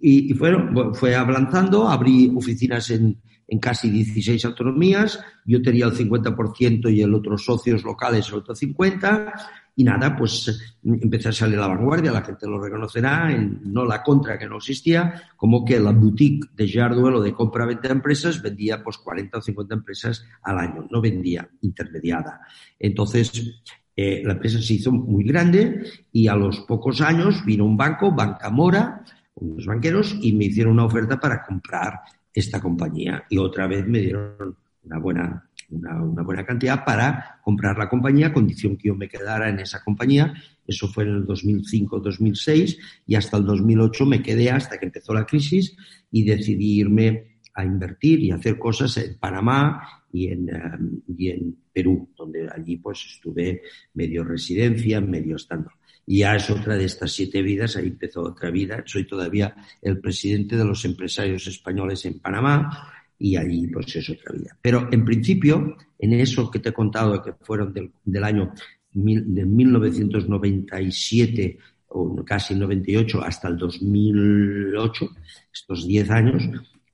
Y, 0.00 0.30
y 0.30 0.34
fue 0.34 1.16
avanzando, 1.16 1.88
abrí 1.88 2.32
oficinas 2.36 2.90
en, 2.90 3.18
en 3.48 3.58
casi 3.58 3.90
16 3.90 4.44
autonomías, 4.44 5.20
yo 5.44 5.60
tenía 5.60 5.86
el 5.86 5.92
50% 5.92 6.92
y 6.92 7.02
el 7.02 7.14
otro 7.14 7.36
socios 7.36 7.84
locales 7.84 8.28
el 8.28 8.34
otro 8.36 8.54
50%, 8.54 9.32
y 9.76 9.82
nada, 9.84 10.16
pues 10.16 10.76
empecé 10.84 11.30
a 11.30 11.32
salir 11.32 11.58
la 11.58 11.66
vanguardia, 11.66 12.12
la 12.12 12.22
gente 12.22 12.46
lo 12.46 12.62
reconocerá, 12.62 13.28
no 13.62 13.84
la 13.84 14.02
contra 14.02 14.38
que 14.38 14.46
no 14.46 14.58
existía, 14.58 15.22
como 15.36 15.64
que 15.64 15.80
la 15.80 15.90
boutique 15.90 16.48
de 16.54 16.68
Jarduel 16.68 17.16
o 17.16 17.22
de 17.22 17.32
compra-venta 17.32 17.88
de 17.88 17.94
empresas 17.94 18.40
vendía 18.40 18.82
pues 18.84 18.98
40 18.98 19.38
o 19.38 19.42
50 19.42 19.74
empresas 19.74 20.24
al 20.42 20.58
año, 20.58 20.86
no 20.90 21.00
vendía 21.00 21.48
intermediada. 21.62 22.40
Entonces, 22.78 23.62
eh, 23.96 24.22
la 24.24 24.34
empresa 24.34 24.60
se 24.60 24.74
hizo 24.74 24.92
muy 24.92 25.24
grande 25.24 25.84
y 26.12 26.28
a 26.28 26.36
los 26.36 26.60
pocos 26.60 27.00
años 27.00 27.44
vino 27.44 27.64
un 27.64 27.76
banco, 27.76 28.12
Banca 28.12 28.50
Mora, 28.50 29.04
unos 29.34 29.66
banqueros, 29.66 30.16
y 30.20 30.32
me 30.32 30.44
hicieron 30.44 30.74
una 30.74 30.84
oferta 30.84 31.18
para 31.18 31.42
comprar 31.42 32.00
esta 32.32 32.60
compañía. 32.60 33.24
Y 33.28 33.38
otra 33.38 33.66
vez 33.66 33.86
me 33.86 33.98
dieron 33.98 34.56
una 34.84 34.98
buena 34.98 35.50
una, 35.70 36.22
buena 36.22 36.44
cantidad 36.44 36.84
para 36.84 37.40
comprar 37.42 37.78
la 37.78 37.88
compañía, 37.88 38.32
condición 38.32 38.76
que 38.76 38.88
yo 38.88 38.94
me 38.94 39.08
quedara 39.08 39.48
en 39.48 39.60
esa 39.60 39.82
compañía. 39.82 40.34
Eso 40.66 40.88
fue 40.88 41.04
en 41.04 41.10
el 41.10 41.26
2005-2006 41.26 42.78
y 43.06 43.14
hasta 43.14 43.36
el 43.36 43.44
2008 43.44 44.06
me 44.06 44.22
quedé 44.22 44.50
hasta 44.50 44.78
que 44.78 44.86
empezó 44.86 45.14
la 45.14 45.26
crisis 45.26 45.76
y 46.10 46.24
decidí 46.24 46.80
irme 46.80 47.38
a 47.54 47.64
invertir 47.64 48.20
y 48.20 48.30
hacer 48.30 48.58
cosas 48.58 48.96
en 48.96 49.18
Panamá 49.18 50.04
y 50.12 50.28
en, 50.28 50.48
um, 50.54 51.00
y 51.16 51.30
en 51.30 51.56
Perú, 51.72 52.10
donde 52.16 52.48
allí 52.52 52.76
pues 52.76 53.04
estuve 53.14 53.62
medio 53.94 54.24
residencia, 54.24 55.00
medio 55.00 55.36
estando. 55.36 55.70
Y 56.06 56.18
ya 56.18 56.36
es 56.36 56.50
otra 56.50 56.76
de 56.76 56.84
estas 56.84 57.12
siete 57.12 57.42
vidas, 57.42 57.76
ahí 57.76 57.88
empezó 57.88 58.22
otra 58.22 58.50
vida. 58.50 58.82
Soy 58.86 59.06
todavía 59.06 59.54
el 59.80 60.00
presidente 60.00 60.56
de 60.56 60.64
los 60.64 60.84
empresarios 60.84 61.46
españoles 61.46 62.04
en 62.04 62.18
Panamá 62.18 62.92
y 63.24 63.36
allí 63.36 63.66
pues 63.68 63.96
es 63.96 64.10
otra 64.10 64.34
vida. 64.34 64.54
Pero 64.60 64.86
en 64.92 65.02
principio, 65.02 65.78
en 65.98 66.12
eso 66.12 66.50
que 66.50 66.58
te 66.58 66.68
he 66.68 66.74
contado, 66.74 67.22
que 67.22 67.32
fueron 67.40 67.72
del, 67.72 67.90
año 68.22 68.52
de 68.92 69.46
1997 69.46 71.58
o 71.88 72.22
casi 72.22 72.54
98 72.54 73.22
hasta 73.22 73.48
el 73.48 73.56
2008, 73.56 75.08
estos 75.50 75.88
10 75.88 76.10
años, 76.10 76.42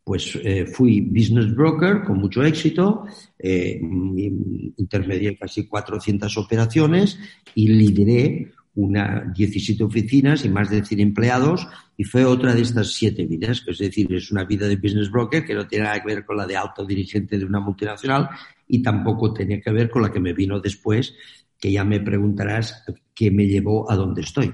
pues 0.05 0.39
eh, 0.45 0.67
fui 0.67 1.01
business 1.01 1.53
broker 1.53 2.05
con 2.05 2.19
mucho 2.19 2.45
éxito, 2.45 3.07
eh, 3.37 3.81
intermedié 3.83 5.37
casi 5.37 5.67
400 5.67 6.39
operaciones 6.39 7.19
y 7.57 7.67
lideré 7.67 8.53
una 8.75 9.33
17 9.35 9.83
oficinas 9.83 10.45
y 10.45 10.49
más 10.49 10.71
de 10.71 10.85
100 10.85 11.01
empleados 11.01 11.67
y 11.97 12.05
fue 12.05 12.25
otra 12.25 12.55
de 12.55 12.63
estas 12.63 12.93
siete 12.93 13.27
vidas, 13.27 13.61
que 13.61 13.73
es 13.73 13.79
decir, 13.79 14.13
es 14.15 14.31
una 14.31 14.45
vida 14.45 14.67
de 14.69 14.77
business 14.77 15.11
broker 15.11 15.45
que 15.45 15.55
no 15.55 15.67
tiene 15.67 15.85
nada 15.85 16.01
que 16.01 16.15
ver 16.15 16.25
con 16.25 16.37
la 16.37 16.47
de 16.47 16.57
alto 16.57 16.85
dirigente 16.85 17.39
de 17.39 17.45
una 17.45 17.61
multinacional 17.61 18.29
y 18.69 18.83
tampoco 18.83 19.33
tenía 19.35 19.61
que 19.61 19.73
ver 19.73 19.91
con 19.91 20.03
la 20.03 20.13
que 20.13 20.21
me 20.21 20.33
vino 20.33 20.61
después, 20.61 21.15
que 21.59 21.73
ya 21.73 21.85
me 21.85 22.01
preguntarás 22.01 22.85
qué 23.15 23.31
me 23.31 23.47
llevó 23.47 23.91
a 23.91 23.97
donde 23.97 24.23
estoy. 24.23 24.53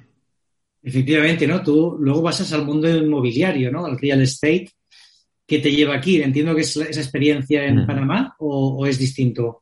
Efectivamente, 0.82 1.46
¿no? 1.46 1.62
Tú 1.62 1.96
luego 2.00 2.22
pasas 2.22 2.52
al 2.52 2.64
mundo 2.64 2.88
inmobiliario, 2.88 3.70
¿no? 3.70 3.86
Al 3.86 3.98
real 3.98 4.22
estate. 4.22 4.70
¿Qué 5.46 5.58
te 5.58 5.70
lleva 5.70 5.96
aquí? 5.96 6.22
Entiendo 6.22 6.54
que 6.54 6.62
es 6.62 6.76
esa 6.76 7.00
experiencia 7.00 7.64
en 7.64 7.82
mm. 7.82 7.86
Panamá 7.86 8.34
o, 8.38 8.84
es 8.86 8.98
distinto. 8.98 9.60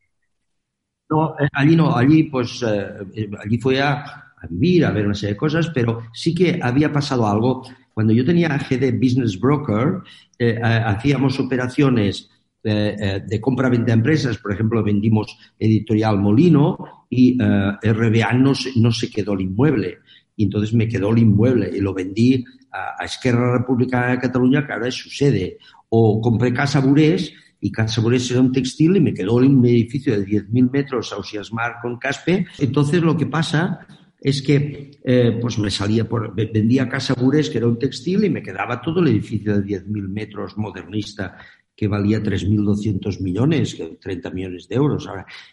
No, 1.11 1.35
eh, 1.38 1.49
allí 1.53 1.77
no, 1.77 1.95
allí 1.95 2.25
pues 2.25 2.62
eh, 2.67 3.29
allí 3.43 3.59
fue 3.59 3.81
a 3.81 4.24
a 4.45 4.49
vivir, 4.49 4.85
a 4.85 4.91
ver 4.91 5.07
una 5.07 5.15
serie 5.15 5.35
de 5.35 5.39
cosas, 5.39 5.71
pero 5.75 6.03
sí 6.13 6.35
que 6.35 6.59
había 6.63 6.93
pasado 6.93 7.27
algo. 7.27 7.63
Cuando 7.93 8.13
yo 8.13 8.25
tenía 8.25 8.49
GD 8.49 8.99
Business 8.99 9.39
Broker, 9.39 10.01
eh, 10.39 10.59
eh, 10.59 10.61
hacíamos 10.63 11.39
operaciones 11.39 12.29
eh, 12.63 13.23
de 13.27 13.41
compra-venta 13.41 13.87
de 13.87 13.93
empresas, 13.93 14.39
por 14.39 14.53
ejemplo, 14.53 14.83
vendimos 14.83 15.37
Editorial 15.59 16.19
Molino 16.19 17.07
y 17.11 17.39
RBA 17.39 18.33
no 18.33 18.53
no 18.77 18.93
se 18.93 19.11
quedó 19.11 19.35
el 19.35 19.43
inmueble. 19.43 19.99
Y 20.37 20.45
entonces 20.45 20.75
me 20.75 20.89
quedó 20.89 21.11
el 21.11 21.19
inmueble 21.19 21.71
y 21.73 21.81
lo 21.81 21.95
vendí 21.95 22.45
a, 22.73 23.05
Esquerra 23.05 23.59
Republicana 23.59 24.13
de 24.13 24.19
Cataluña, 24.19 24.67
que 24.67 24.73
ahora 24.73 24.89
es 24.89 24.95
su 24.95 25.11
sede. 25.11 25.59
O 25.89 26.21
compré 26.21 26.53
Casa 26.53 26.81
Burés 26.81 27.33
y 27.61 27.71
Casa 27.71 28.01
Burés 28.01 28.29
era 28.31 28.41
un 28.41 28.51
textil 28.51 28.97
y 28.97 29.01
me 29.01 29.15
quedó 29.15 29.35
un 29.37 29.65
edificio 29.65 30.19
de 30.19 30.27
10.000 30.27 30.71
metros 30.71 31.13
a 31.13 31.19
Osiasmar 31.19 31.77
con 31.81 31.99
Caspe. 31.99 32.47
Entonces 32.59 33.01
lo 33.01 33.17
que 33.17 33.27
pasa 33.27 33.87
es 34.25 34.41
que 34.41 34.91
eh, 35.05 35.39
pues 35.39 35.59
me 35.59 35.71
salía 35.71 36.09
por, 36.09 36.35
vendía 36.35 36.89
Casa 36.89 37.13
Bures, 37.13 37.51
que 37.51 37.59
era 37.59 37.67
un 37.67 37.79
textil, 37.79 38.25
y 38.25 38.31
me 38.31 38.43
quedaba 38.43 38.81
todo 38.81 39.01
el 39.01 39.09
edificio 39.09 39.61
de 39.61 39.63
10.000 39.63 40.09
metros 40.09 40.57
modernista 40.57 41.37
que 41.77 41.89
valía 41.89 42.23
3.200 42.23 43.21
millones, 43.21 43.77
30 44.01 44.31
millones 44.31 44.67
de 44.67 44.77
euros. 44.77 45.07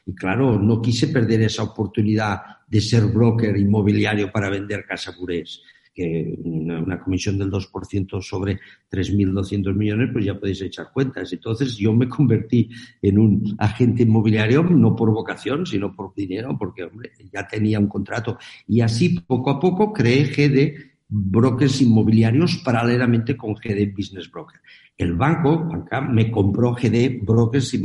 Y 0.06 0.16
claro, 0.16 0.58
no 0.58 0.82
quise 0.82 1.10
perder 1.10 1.42
esa 1.42 1.64
oportunidad 1.64 2.40
de 2.66 2.80
ser 2.80 3.08
broker 3.08 3.58
inmobiliario 3.58 4.32
para 4.32 4.50
vender 4.50 4.86
Casa 4.86 5.12
Purés 5.18 5.62
que 5.94 6.38
una, 6.44 7.00
comisión 7.00 7.38
del 7.38 7.52
2% 7.52 8.22
sobre 8.22 8.60
3.200 8.92 9.74
millones, 9.76 10.10
pues 10.12 10.26
ya 10.26 10.40
podéis 10.40 10.62
echar 10.62 10.92
cuentas. 10.94 11.32
Entonces 11.34 11.76
yo 11.78 11.94
me 11.94 12.08
convertí 12.08 12.70
en 13.02 13.20
un 13.20 13.56
agente 13.58 14.04
inmobiliario 14.04 14.64
no 14.64 14.96
por 14.96 15.12
vocación, 15.12 15.66
sino 15.66 15.96
por 15.96 16.14
dinero, 16.14 16.56
porque 16.58 16.84
hombre, 16.84 17.12
ya 17.32 17.48
tenía 17.48 17.80
un 17.80 17.88
contrato. 17.88 18.38
Y 18.68 18.82
así 18.82 19.20
poco 19.20 19.50
a 19.50 19.60
poco 19.60 19.92
creé 19.94 20.26
GD 20.26 20.91
brokers 21.13 21.82
inmobiliarios 21.82 22.62
paralelamente 22.63 23.36
con 23.36 23.54
GD 23.54 23.93
Business 23.93 24.32
Broker. 24.32 24.62
El 24.97 25.15
banco, 25.15 25.67
me 26.10 26.32
compró 26.32 26.74
GD 26.74 27.26
Brokers, 27.26 27.78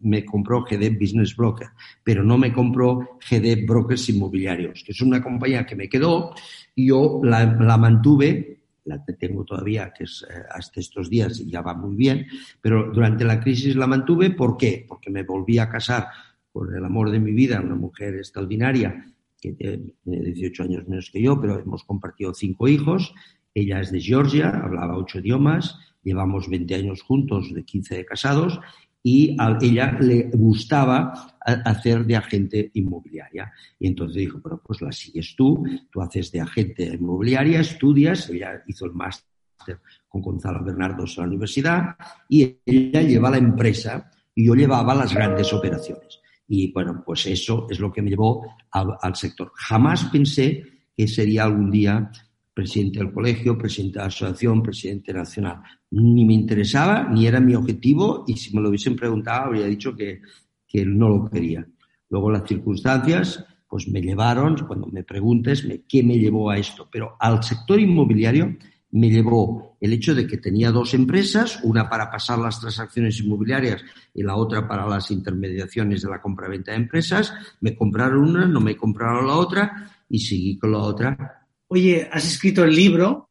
me 0.00 0.24
compró 0.24 0.64
GD 0.64 0.98
Business 0.98 1.36
Broker, 1.36 1.68
pero 2.02 2.24
no 2.24 2.38
me 2.38 2.52
compró 2.52 3.18
GD 3.28 3.66
Brokers 3.66 4.08
Inmobiliarios, 4.08 4.82
que 4.84 4.92
es 4.92 5.00
una 5.02 5.22
compañía 5.22 5.66
que 5.66 5.76
me 5.76 5.88
quedó 5.88 6.34
y 6.74 6.86
yo 6.88 7.20
la, 7.22 7.76
mantuve, 7.76 8.60
la 8.84 9.04
tengo 9.04 9.44
todavía, 9.44 9.92
que 9.92 10.04
es 10.04 10.24
eh, 10.30 10.42
hasta 10.50 10.80
estos 10.80 11.10
días 11.10 11.44
ya 11.46 11.60
va 11.60 11.74
muy 11.74 11.94
bien, 11.94 12.26
pero 12.60 12.90
durante 12.90 13.24
la 13.24 13.40
crisis 13.40 13.76
la 13.76 13.86
mantuve, 13.86 14.30
¿por 14.30 14.56
qué? 14.56 14.86
Porque 14.88 15.10
me 15.10 15.24
volví 15.24 15.58
a 15.58 15.68
casar 15.68 16.06
con 16.50 16.74
el 16.74 16.84
amor 16.84 17.10
de 17.10 17.20
mi 17.20 17.32
vida, 17.32 17.60
una 17.60 17.74
mujer 17.74 18.14
extraordinaria, 18.14 19.04
tiene 19.52 19.94
18 20.04 20.62
años 20.62 20.88
menos 20.88 21.10
que 21.10 21.22
yo, 21.22 21.40
pero 21.40 21.58
hemos 21.58 21.84
compartido 21.84 22.34
cinco 22.34 22.68
hijos. 22.68 23.14
Ella 23.54 23.80
es 23.80 23.90
de 23.90 24.00
Georgia, 24.00 24.50
hablaba 24.50 24.96
ocho 24.96 25.18
idiomas, 25.18 25.78
llevamos 26.02 26.48
20 26.48 26.74
años 26.74 27.02
juntos, 27.02 27.52
de 27.54 27.64
15 27.64 27.96
de 27.96 28.04
casados, 28.04 28.60
y 29.02 29.36
a 29.38 29.56
ella 29.60 29.96
le 30.00 30.30
gustaba 30.32 31.38
hacer 31.40 32.04
de 32.04 32.16
agente 32.16 32.70
inmobiliaria. 32.74 33.52
Y 33.78 33.86
entonces 33.86 34.16
dijo, 34.16 34.40
bueno, 34.40 34.60
pues 34.64 34.82
la 34.82 34.90
sigues 34.90 35.34
tú, 35.36 35.64
tú 35.90 36.00
haces 36.00 36.32
de 36.32 36.40
agente 36.40 36.84
inmobiliaria, 36.84 37.60
estudias, 37.60 38.28
ella 38.30 38.64
hizo 38.66 38.84
el 38.84 38.92
máster 38.92 39.80
con 40.08 40.22
Gonzalo 40.22 40.64
Bernardos 40.64 41.16
en 41.16 41.22
la 41.22 41.28
universidad, 41.28 41.96
y 42.28 42.58
ella 42.66 43.02
lleva 43.02 43.30
la 43.30 43.38
empresa 43.38 44.10
y 44.34 44.46
yo 44.46 44.54
llevaba 44.54 44.94
las 44.94 45.14
grandes 45.14 45.52
operaciones. 45.52 46.20
Y 46.48 46.72
bueno, 46.72 47.02
pues 47.04 47.26
eso 47.26 47.66
es 47.68 47.80
lo 47.80 47.92
que 47.92 48.02
me 48.02 48.10
llevó 48.10 48.46
al 48.70 49.16
sector. 49.16 49.52
Jamás 49.54 50.04
pensé 50.04 50.62
que 50.96 51.08
sería 51.08 51.44
algún 51.44 51.70
día 51.70 52.10
presidente 52.56 53.00
del 53.00 53.12
colegio, 53.12 53.58
presidente 53.58 53.98
de 53.98 54.04
la 54.04 54.08
asociación, 54.08 54.62
presidente 54.62 55.12
nacional. 55.12 55.60
Ni 55.90 56.24
me 56.24 56.32
interesaba, 56.32 57.06
ni 57.06 57.26
era 57.26 57.38
mi 57.38 57.54
objetivo, 57.54 58.24
y 58.26 58.34
si 58.38 58.54
me 58.56 58.62
lo 58.62 58.70
hubiesen 58.70 58.96
preguntado, 58.96 59.46
habría 59.46 59.66
dicho 59.66 59.94
que, 59.94 60.22
que 60.66 60.86
no 60.86 61.10
lo 61.10 61.28
quería. 61.28 61.66
Luego 62.08 62.30
las 62.30 62.48
circunstancias, 62.48 63.44
pues 63.68 63.88
me 63.88 64.00
llevaron, 64.00 64.56
cuando 64.66 64.86
me 64.86 65.04
preguntes, 65.04 65.68
¿qué 65.86 66.02
me 66.02 66.18
llevó 66.18 66.48
a 66.48 66.56
esto? 66.56 66.88
Pero 66.90 67.16
al 67.20 67.42
sector 67.42 67.78
inmobiliario 67.78 68.56
me 68.96 69.10
llevó 69.10 69.76
el 69.78 69.92
hecho 69.92 70.14
de 70.14 70.26
que 70.26 70.38
tenía 70.38 70.70
dos 70.70 70.94
empresas, 70.94 71.60
una 71.62 71.88
para 71.88 72.10
pasar 72.10 72.38
las 72.38 72.58
transacciones 72.58 73.20
inmobiliarias 73.20 73.82
y 74.14 74.22
la 74.22 74.36
otra 74.36 74.66
para 74.66 74.86
las 74.86 75.10
intermediaciones 75.10 76.02
de 76.02 76.08
la 76.08 76.20
compra-venta 76.20 76.72
de 76.72 76.78
empresas. 76.78 77.34
Me 77.60 77.76
compraron 77.76 78.30
una, 78.30 78.46
no 78.46 78.60
me 78.60 78.74
compraron 78.74 79.26
la 79.26 79.34
otra 79.34 79.90
y 80.08 80.18
seguí 80.18 80.56
con 80.56 80.72
la 80.72 80.78
otra. 80.78 81.46
Oye, 81.68 82.08
has 82.10 82.26
escrito 82.26 82.64
el 82.64 82.74
libro, 82.74 83.28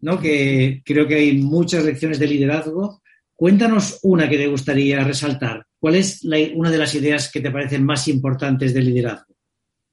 ¿no? 0.00 0.20
Que 0.20 0.80
creo 0.84 1.08
que 1.08 1.16
hay 1.16 1.38
muchas 1.38 1.84
lecciones 1.84 2.20
de 2.20 2.28
liderazgo. 2.28 3.02
Cuéntanos 3.34 3.98
una 4.02 4.28
que 4.28 4.38
te 4.38 4.46
gustaría 4.46 5.02
resaltar. 5.02 5.66
¿Cuál 5.78 5.96
es 5.96 6.22
una 6.54 6.70
de 6.70 6.78
las 6.78 6.94
ideas 6.94 7.30
que 7.32 7.40
te 7.40 7.50
parecen 7.50 7.84
más 7.84 8.06
importantes 8.06 8.72
del 8.72 8.84
liderazgo? 8.84 9.34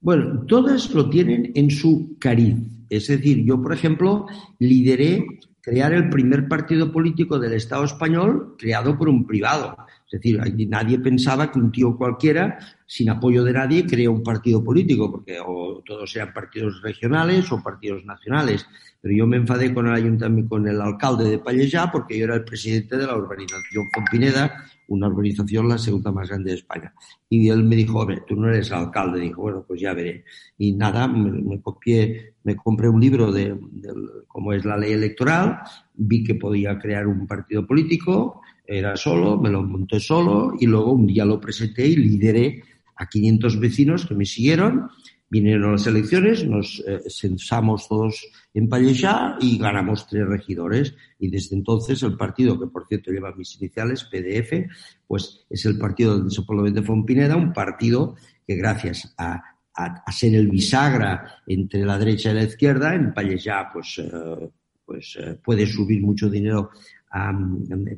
Bueno, 0.00 0.44
todas 0.46 0.90
lo 0.90 1.10
tienen 1.10 1.50
en 1.56 1.70
su 1.70 2.16
cariz. 2.20 2.54
Es 2.90 3.08
decir, 3.08 3.44
yo, 3.44 3.60
por 3.62 3.72
ejemplo, 3.72 4.26
lideré 4.58 5.24
crear 5.60 5.92
el 5.92 6.08
primer 6.08 6.48
partido 6.48 6.90
político 6.90 7.38
del 7.38 7.52
Estado 7.52 7.84
español 7.84 8.54
creado 8.58 8.96
por 8.96 9.08
un 9.08 9.26
privado. 9.26 9.76
Es 10.10 10.20
decir, 10.20 10.40
nadie 10.68 10.98
pensaba 10.98 11.52
que 11.52 11.58
un 11.58 11.70
tío 11.70 11.96
cualquiera, 11.96 12.58
sin 12.86 13.10
apoyo 13.10 13.44
de 13.44 13.52
nadie, 13.52 13.86
crea 13.86 14.08
un 14.08 14.22
partido 14.22 14.64
político, 14.64 15.10
porque 15.10 15.36
todos 15.84 16.10
sean 16.10 16.32
partidos 16.32 16.80
regionales 16.80 17.52
o 17.52 17.62
partidos 17.62 18.04
nacionales. 18.06 18.66
Pero 19.02 19.14
yo 19.14 19.26
me 19.26 19.36
enfadé 19.36 19.74
con 19.74 19.86
el 19.86 19.94
ayuntamiento, 19.94 20.48
con 20.48 20.66
el 20.66 20.80
alcalde 20.80 21.28
de 21.28 21.38
Pallejà, 21.38 21.92
porque 21.92 22.18
yo 22.18 22.24
era 22.24 22.36
el 22.36 22.44
presidente 22.44 22.96
de 22.96 23.06
la 23.06 23.16
urbanización 23.16 23.84
Fompineda, 23.92 24.64
una 24.88 25.08
urbanización 25.08 25.68
la 25.68 25.78
segunda 25.78 26.12
más 26.12 26.28
grande 26.28 26.50
de 26.50 26.56
España. 26.56 26.92
Y 27.28 27.48
él 27.48 27.62
me 27.62 27.76
dijo, 27.76 28.00
hombre, 28.00 28.22
tú 28.26 28.36
no 28.36 28.48
eres 28.48 28.72
alcalde. 28.72 29.20
Dijo, 29.20 29.42
bueno, 29.42 29.64
pues 29.66 29.80
ya 29.80 29.94
veré. 29.94 30.24
Y 30.58 30.72
nada, 30.72 31.06
me, 31.06 31.60
copié, 31.60 32.34
me 32.44 32.56
compré 32.56 32.88
un 32.88 33.00
libro 33.00 33.30
de, 33.30 33.54
de 33.54 33.92
cómo 34.26 34.52
es 34.52 34.64
la 34.64 34.76
ley 34.76 34.92
electoral, 34.92 35.60
vi 35.94 36.24
que 36.24 36.34
podía 36.34 36.78
crear 36.78 37.06
un 37.06 37.26
partido 37.26 37.66
político, 37.66 38.42
era 38.66 38.96
solo, 38.96 39.38
me 39.38 39.48
lo 39.48 39.62
monté 39.62 39.98
solo 39.98 40.52
y 40.58 40.66
luego 40.66 40.92
un 40.92 41.06
día 41.06 41.24
lo 41.24 41.40
presenté 41.40 41.86
y 41.86 41.96
lideré 41.96 42.62
a 42.96 43.08
500 43.08 43.58
vecinos 43.58 44.06
que 44.06 44.14
me 44.14 44.26
siguieron. 44.26 44.90
Vinieron 45.30 45.72
las 45.72 45.86
elecciones, 45.86 46.46
nos 46.46 46.82
eh, 46.86 47.00
sensamos 47.08 47.86
todos 47.86 48.26
en 48.54 48.68
Pallejà 48.68 49.36
y 49.40 49.58
ganamos 49.58 50.06
tres 50.06 50.26
regidores. 50.26 50.94
Y 51.18 51.28
desde 51.28 51.54
entonces 51.54 52.02
el 52.02 52.16
partido, 52.16 52.58
que 52.58 52.66
por 52.66 52.86
cierto 52.86 53.10
lleva 53.10 53.34
mis 53.34 53.60
iniciales, 53.60 54.04
PDF, 54.04 54.66
pues 55.06 55.44
es 55.50 55.66
el 55.66 55.78
partido 55.78 56.14
del 56.16 56.28
Desenvolvimiento 56.28 56.80
de 56.80 56.86
Fompineda, 56.86 57.36
un 57.36 57.52
partido 57.52 58.16
que 58.46 58.56
gracias 58.56 59.14
a, 59.18 59.42
a, 59.74 60.12
ser 60.12 60.34
el 60.34 60.48
bisagra 60.48 61.42
entre 61.46 61.84
la 61.84 61.98
derecha 61.98 62.30
y 62.30 62.34
la 62.34 62.44
izquierda, 62.44 62.94
en 62.94 63.12
Pallejà 63.12 63.70
pues, 63.72 63.98
eh, 63.98 64.50
pues 64.84 65.18
eh, 65.20 65.38
puede 65.42 65.66
subir 65.66 66.02
mucho 66.02 66.28
dinero 66.28 66.70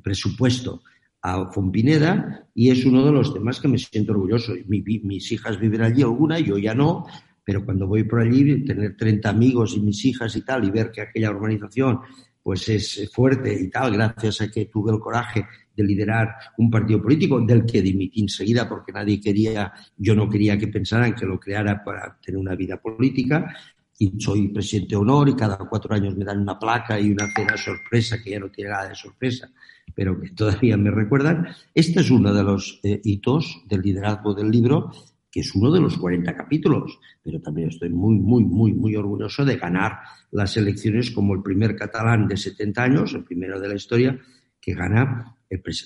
presupuesto 0.02 0.82
a 1.22 1.50
Fompineda 1.50 2.46
y 2.54 2.70
es 2.70 2.84
uno 2.84 3.04
de 3.04 3.12
los 3.12 3.32
temas 3.32 3.60
que 3.60 3.68
me 3.68 3.78
siento 3.78 4.12
orgulloso. 4.12 4.54
mis 4.66 5.32
hijas 5.32 5.58
viven 5.58 5.82
allí 5.82 6.02
alguna, 6.02 6.38
yo 6.38 6.58
ya 6.58 6.74
no, 6.74 7.06
pero 7.44 7.64
cuando 7.64 7.86
voy 7.86 8.04
por 8.04 8.20
allí, 8.20 8.64
tener 8.64 8.96
30 8.96 9.28
amigos 9.28 9.76
y 9.76 9.80
mis 9.80 10.04
hijas 10.04 10.34
y 10.36 10.42
tal, 10.42 10.64
y 10.64 10.70
ver 10.70 10.90
que 10.90 11.02
aquella 11.02 11.30
organización 11.30 12.00
pues 12.42 12.68
es 12.68 13.10
fuerte 13.12 13.52
y 13.52 13.68
tal, 13.68 13.92
gracias 13.92 14.40
a 14.40 14.50
que 14.50 14.64
tuve 14.66 14.92
el 14.92 14.98
coraje 14.98 15.46
de 15.76 15.84
liderar 15.84 16.34
un 16.56 16.70
partido 16.70 17.02
político 17.02 17.40
del 17.40 17.66
que 17.66 17.82
dimití 17.82 18.22
enseguida 18.22 18.68
porque 18.68 18.92
nadie 18.92 19.20
quería, 19.20 19.72
yo 19.96 20.14
no 20.14 20.28
quería 20.28 20.58
que 20.58 20.68
pensaran 20.68 21.14
que 21.14 21.26
lo 21.26 21.38
creara 21.38 21.84
para 21.84 22.18
tener 22.20 22.40
una 22.40 22.54
vida 22.54 22.80
política, 22.80 23.54
y 24.02 24.18
soy 24.18 24.48
presidente 24.48 24.94
de 24.94 24.96
honor 24.96 25.28
y 25.28 25.36
cada 25.36 25.58
cuatro 25.58 25.94
años 25.94 26.16
me 26.16 26.24
dan 26.24 26.40
una 26.40 26.58
placa 26.58 26.98
y 26.98 27.10
una 27.10 27.26
cena 27.36 27.54
sorpresa 27.58 28.22
que 28.22 28.30
ya 28.30 28.40
no 28.40 28.48
tiene 28.48 28.70
nada 28.70 28.88
de 28.88 28.94
sorpresa, 28.94 29.52
pero 29.94 30.18
que 30.18 30.30
todavía 30.30 30.78
me 30.78 30.90
recuerdan. 30.90 31.48
Este 31.74 32.00
es 32.00 32.10
uno 32.10 32.32
de 32.32 32.42
los 32.42 32.80
eh, 32.82 32.98
hitos 33.04 33.62
del 33.68 33.82
liderazgo 33.82 34.32
del 34.32 34.50
libro, 34.50 34.90
que 35.30 35.40
es 35.40 35.54
uno 35.54 35.70
de 35.70 35.80
los 35.80 35.98
40 35.98 36.34
capítulos, 36.34 36.98
pero 37.22 37.42
también 37.42 37.68
estoy 37.68 37.90
muy, 37.90 38.18
muy, 38.18 38.42
muy, 38.42 38.72
muy 38.72 38.96
orgulloso 38.96 39.44
de 39.44 39.58
ganar 39.58 39.98
las 40.30 40.56
elecciones 40.56 41.10
como 41.10 41.34
el 41.34 41.42
primer 41.42 41.76
catalán 41.76 42.26
de 42.26 42.38
70 42.38 42.82
años, 42.82 43.12
el 43.12 43.24
primero 43.24 43.60
de 43.60 43.68
la 43.68 43.74
historia, 43.74 44.18
que 44.58 44.72
gana 44.72 45.36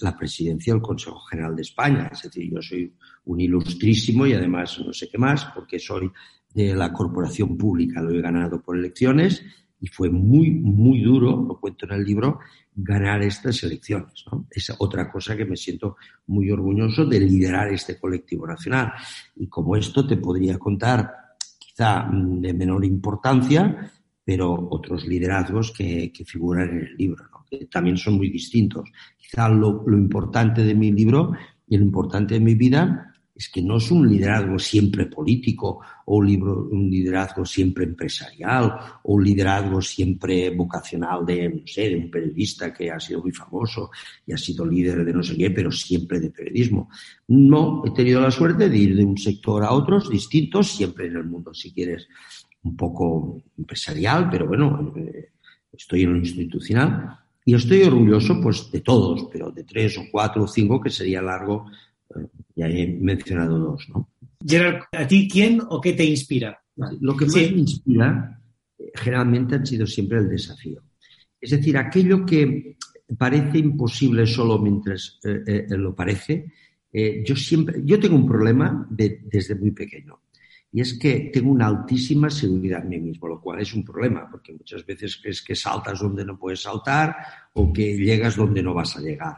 la 0.02 0.16
presidencia 0.16 0.72
del 0.72 0.82
Consejo 0.82 1.20
General 1.30 1.56
de 1.56 1.62
España. 1.62 2.10
Es 2.12 2.22
decir, 2.22 2.50
yo 2.52 2.60
soy 2.60 2.92
un 3.24 3.40
ilustrísimo 3.40 4.26
y 4.26 4.34
además 4.34 4.78
no 4.84 4.92
sé 4.92 5.08
qué 5.08 5.18
más, 5.18 5.46
porque 5.46 5.78
soy 5.78 6.10
de 6.52 6.74
la 6.74 6.92
corporación 6.92 7.56
pública, 7.56 8.00
lo 8.00 8.10
he 8.10 8.20
ganado 8.20 8.62
por 8.62 8.76
elecciones 8.76 9.42
y 9.80 9.88
fue 9.88 10.08
muy, 10.08 10.50
muy 10.50 11.02
duro, 11.02 11.44
lo 11.46 11.60
cuento 11.60 11.84
en 11.86 11.92
el 11.92 12.04
libro, 12.04 12.38
ganar 12.74 13.22
estas 13.22 13.62
elecciones. 13.64 14.24
Es 14.50 14.72
otra 14.78 15.10
cosa 15.10 15.36
que 15.36 15.44
me 15.44 15.56
siento 15.56 15.96
muy 16.26 16.50
orgulloso 16.50 17.04
de 17.04 17.20
liderar 17.20 17.72
este 17.72 17.98
colectivo 17.98 18.46
nacional. 18.46 18.92
Y 19.36 19.46
como 19.48 19.76
esto 19.76 20.06
te 20.06 20.16
podría 20.16 20.58
contar, 20.58 21.12
quizá 21.58 22.04
mm, 22.04 22.40
de 22.40 22.54
menor 22.54 22.84
importancia, 22.84 23.92
pero 24.24 24.68
otros 24.70 25.04
liderazgos 25.06 25.72
que, 25.72 26.10
figuran 26.26 26.70
en 26.70 26.86
el 26.86 26.96
libro. 26.96 27.33
También 27.70 27.96
son 27.96 28.14
muy 28.14 28.30
distintos. 28.30 28.90
Quizá 29.16 29.48
lo, 29.48 29.84
lo 29.86 29.96
importante 29.96 30.62
de 30.62 30.74
mi 30.74 30.92
libro 30.92 31.32
y 31.66 31.76
lo 31.76 31.84
importante 31.84 32.34
de 32.34 32.40
mi 32.40 32.54
vida 32.54 33.14
es 33.34 33.48
que 33.48 33.60
no 33.60 33.78
es 33.78 33.90
un 33.90 34.08
liderazgo 34.08 34.58
siempre 34.58 35.06
político 35.06 35.80
o 36.06 36.18
un, 36.18 36.88
liderazgo 36.88 37.44
siempre 37.44 37.84
empresarial 37.84 38.78
o 39.02 39.14
un 39.14 39.24
liderazgo 39.24 39.82
siempre 39.82 40.50
vocacional 40.50 41.26
de, 41.26 41.48
no 41.48 41.66
sé, 41.66 41.88
de 41.88 41.96
un 41.96 42.10
periodista 42.10 42.72
que 42.72 42.92
ha 42.92 43.00
sido 43.00 43.22
muy 43.22 43.32
famoso 43.32 43.90
y 44.24 44.32
ha 44.32 44.36
sido 44.36 44.64
líder 44.64 45.04
de 45.04 45.12
no 45.12 45.22
sé 45.22 45.36
qué, 45.36 45.50
pero 45.50 45.72
siempre 45.72 46.20
de 46.20 46.30
periodismo. 46.30 46.88
No, 47.26 47.82
he 47.84 47.90
tenido 47.90 48.20
la 48.20 48.30
suerte 48.30 48.68
de 48.68 48.78
ir 48.78 48.96
de 48.96 49.04
un 49.04 49.18
sector 49.18 49.64
a 49.64 49.72
otros 49.72 50.08
distintos, 50.08 50.70
siempre 50.70 51.08
en 51.08 51.16
el 51.16 51.24
mundo, 51.24 51.52
si 51.52 51.72
quieres, 51.72 52.06
un 52.62 52.76
poco 52.76 53.42
empresarial, 53.58 54.30
pero 54.30 54.46
bueno, 54.46 54.92
eh, 54.96 55.32
estoy 55.72 56.02
en 56.02 56.12
lo 56.12 56.18
institucional 56.18 57.23
Y 57.44 57.54
estoy 57.54 57.82
orgulloso 57.82 58.40
pues 58.40 58.70
de 58.70 58.80
todos, 58.80 59.28
pero 59.30 59.50
de 59.50 59.64
tres 59.64 59.98
o 59.98 60.04
cuatro 60.10 60.44
o 60.44 60.48
cinco 60.48 60.80
que 60.80 60.90
sería 60.90 61.20
largo, 61.20 61.66
eh, 62.16 62.26
ya 62.56 62.68
he 62.68 62.86
mencionado 62.86 63.58
dos, 63.58 63.88
¿no? 63.90 64.08
Gerard, 64.46 64.84
¿a 64.92 65.06
ti 65.06 65.28
quién 65.30 65.60
o 65.68 65.80
qué 65.80 65.92
te 65.92 66.04
inspira? 66.04 66.58
Lo 67.00 67.16
que 67.16 67.26
más 67.26 67.34
me 67.34 67.58
inspira 67.58 68.40
eh, 68.78 68.90
generalmente 68.94 69.56
ha 69.56 69.64
sido 69.64 69.86
siempre 69.86 70.18
el 70.18 70.28
desafío. 70.28 70.82
Es 71.40 71.50
decir, 71.50 71.76
aquello 71.76 72.24
que 72.24 72.76
parece 73.18 73.58
imposible 73.58 74.26
solo 74.26 74.58
mientras 74.58 75.20
eh, 75.24 75.66
lo 75.68 75.94
parece, 75.94 76.50
yo 77.26 77.34
siempre, 77.34 77.82
yo 77.84 77.98
tengo 77.98 78.14
un 78.14 78.26
problema 78.26 78.86
desde 78.88 79.56
muy 79.56 79.72
pequeño. 79.72 80.20
Y 80.74 80.80
es 80.80 80.98
que 80.98 81.30
tengo 81.32 81.52
una 81.52 81.68
altísima 81.68 82.28
seguridad 82.28 82.82
en 82.82 82.88
mí 82.88 82.98
mismo, 82.98 83.28
lo 83.28 83.40
cual 83.40 83.60
es 83.60 83.72
un 83.74 83.84
problema, 83.84 84.28
porque 84.28 84.52
muchas 84.52 84.84
veces 84.84 85.18
crees 85.22 85.40
que 85.40 85.54
saltas 85.54 86.00
donde 86.00 86.24
no 86.24 86.36
puedes 86.36 86.62
saltar 86.62 87.14
o 87.52 87.72
que 87.72 87.96
llegas 87.96 88.34
donde 88.34 88.60
no 88.60 88.74
vas 88.74 88.96
a 88.96 89.00
llegar. 89.00 89.36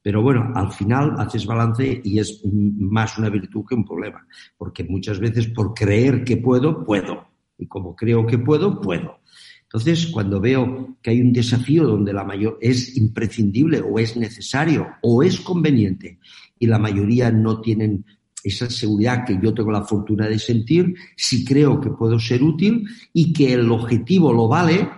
Pero 0.00 0.22
bueno, 0.22 0.50
al 0.54 0.72
final 0.72 1.14
haces 1.18 1.44
balance 1.44 2.00
y 2.02 2.18
es 2.18 2.40
más 2.42 3.18
una 3.18 3.28
virtud 3.28 3.66
que 3.68 3.74
un 3.74 3.84
problema, 3.84 4.26
porque 4.56 4.82
muchas 4.82 5.20
veces 5.20 5.48
por 5.48 5.74
creer 5.74 6.24
que 6.24 6.38
puedo, 6.38 6.82
puedo. 6.82 7.28
Y 7.58 7.66
como 7.66 7.94
creo 7.94 8.26
que 8.26 8.38
puedo, 8.38 8.80
puedo. 8.80 9.18
Entonces, 9.64 10.06
cuando 10.06 10.40
veo 10.40 10.96
que 11.02 11.10
hay 11.10 11.20
un 11.20 11.34
desafío 11.34 11.84
donde 11.84 12.14
la 12.14 12.24
mayor 12.24 12.56
es 12.62 12.96
imprescindible 12.96 13.82
o 13.82 13.98
es 13.98 14.16
necesario 14.16 14.88
o 15.02 15.22
es 15.22 15.38
conveniente 15.40 16.18
y 16.58 16.66
la 16.66 16.78
mayoría 16.78 17.30
no 17.30 17.60
tienen 17.60 18.06
esa 18.42 18.70
seguridad 18.70 19.24
que 19.24 19.38
yo 19.42 19.52
tengo 19.52 19.70
la 19.70 19.84
fortuna 19.84 20.28
de 20.28 20.38
sentir, 20.38 20.94
si 21.16 21.44
creo 21.44 21.80
que 21.80 21.90
puedo 21.90 22.18
ser 22.18 22.42
útil 22.42 22.86
y 23.12 23.32
que 23.32 23.52
el 23.52 23.70
objetivo 23.70 24.32
lo 24.32 24.48
vale, 24.48 24.88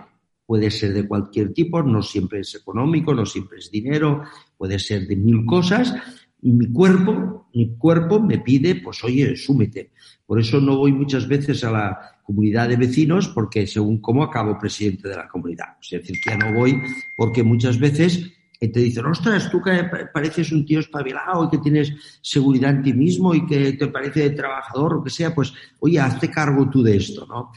puede 0.45 0.69
ser 0.69 0.93
de 0.93 1.07
cualquier 1.07 1.53
tipo, 1.53 1.81
no 1.81 2.01
siempre 2.01 2.41
es 2.41 2.55
económico, 2.55 3.13
no 3.13 3.25
siempre 3.25 3.59
es 3.59 3.71
dinero, 3.71 4.23
puede 4.57 4.79
ser 4.79 5.07
de 5.07 5.15
mil 5.15 5.45
cosas, 5.45 5.93
mi 6.41 6.71
cuerpo, 6.71 7.47
mi 7.53 7.77
cuerpo 7.77 8.19
me 8.19 8.39
pide, 8.39 8.75
pues 8.75 9.03
oye, 9.03 9.35
súmete. 9.35 9.91
Por 10.25 10.39
eso 10.39 10.59
no 10.59 10.77
voy 10.77 10.91
muchas 10.91 11.27
veces 11.27 11.63
a 11.63 11.71
la 11.71 11.99
comunidad 12.23 12.69
de 12.69 12.77
vecinos 12.77 13.27
porque 13.27 13.67
según 13.67 14.01
cómo 14.01 14.23
acabo 14.23 14.57
presidente 14.57 15.07
de 15.07 15.15
la 15.15 15.27
comunidad. 15.27 15.77
Es 15.81 15.91
decir, 15.91 16.17
ya 16.25 16.37
no 16.37 16.53
voy 16.53 16.81
porque 17.15 17.43
muchas 17.43 17.77
veces 17.77 18.31
y 18.63 18.67
te 18.67 18.79
dicen, 18.79 19.07
ostras, 19.07 19.49
tú 19.49 19.59
que 19.59 19.85
pareces 20.13 20.51
un 20.51 20.63
tío 20.63 20.79
espabilado 20.79 21.45
y 21.45 21.49
que 21.49 21.57
tienes 21.57 21.93
seguridad 22.21 22.69
en 22.69 22.83
ti 22.83 22.93
mismo 22.93 23.33
y 23.33 23.43
que 23.47 23.73
te 23.73 23.87
parece 23.87 24.29
trabajador 24.29 24.93
o 24.93 25.03
que 25.03 25.09
sea, 25.09 25.33
pues, 25.33 25.51
oye, 25.79 25.99
hazte 25.99 26.29
cargo 26.29 26.69
tú 26.69 26.83
de 26.83 26.97
esto, 26.97 27.25
¿no? 27.25 27.51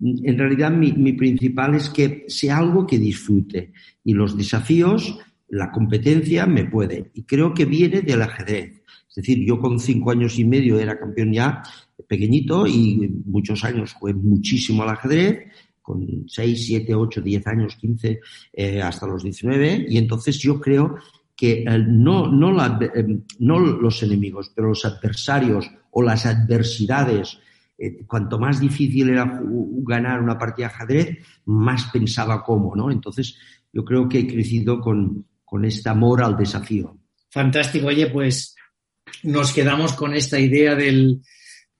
En 0.00 0.38
realidad, 0.38 0.70
mi, 0.70 0.92
mi 0.92 1.14
principal 1.14 1.74
es 1.76 1.88
que 1.88 2.26
sea 2.28 2.58
algo 2.58 2.86
que 2.86 2.98
disfrute 2.98 3.72
y 4.04 4.12
los 4.12 4.36
desafíos, 4.36 5.18
la 5.48 5.70
competencia 5.70 6.44
me 6.44 6.66
puede. 6.66 7.10
Y 7.14 7.22
creo 7.22 7.54
que 7.54 7.64
viene 7.64 8.02
del 8.02 8.20
ajedrez. 8.20 8.82
Es 9.08 9.14
decir, 9.14 9.44
yo 9.46 9.58
con 9.58 9.80
cinco 9.80 10.10
años 10.10 10.38
y 10.38 10.44
medio 10.44 10.78
era 10.78 10.98
campeón 10.98 11.32
ya 11.32 11.62
pequeñito 12.06 12.66
y 12.66 13.10
muchos 13.24 13.64
años 13.64 13.94
jugué 13.94 14.12
muchísimo 14.12 14.82
al 14.82 14.90
ajedrez 14.90 15.48
con 15.80 16.28
6, 16.28 16.66
7, 16.66 16.94
8, 16.94 17.20
10 17.20 17.46
años, 17.46 17.76
15, 17.76 18.20
eh, 18.52 18.82
hasta 18.82 19.06
los 19.06 19.22
19. 19.22 19.86
Y 19.88 19.98
entonces 19.98 20.38
yo 20.38 20.60
creo 20.60 20.96
que 21.36 21.62
eh, 21.62 21.78
no, 21.86 22.26
eh, 22.26 23.18
no, 23.38 23.58
los 23.58 24.02
enemigos, 24.02 24.52
pero 24.54 24.68
los 24.68 24.84
adversarios 24.84 25.70
o 25.90 26.02
las 26.02 26.26
adversidades, 26.26 27.38
cuanto 28.06 28.38
más 28.38 28.60
difícil 28.60 29.08
era 29.08 29.40
ganar 29.42 30.20
una 30.20 30.36
partida 30.36 30.68
de 30.68 30.74
ajedrez, 30.74 31.18
más 31.46 31.86
pensaba 31.90 32.44
cómo, 32.44 32.76
¿no? 32.76 32.90
Entonces 32.90 33.36
yo 33.72 33.84
creo 33.84 34.06
que 34.06 34.18
he 34.18 34.26
crecido 34.26 34.80
con, 34.80 35.24
con 35.44 35.64
este 35.64 35.88
amor 35.88 36.22
al 36.22 36.36
desafío. 36.36 36.98
Fantástico. 37.30 37.86
Oye, 37.86 38.08
pues 38.08 38.54
nos 39.22 39.52
quedamos 39.52 39.94
con 39.94 40.14
esta 40.14 40.38
idea 40.38 40.74
del, 40.74 41.22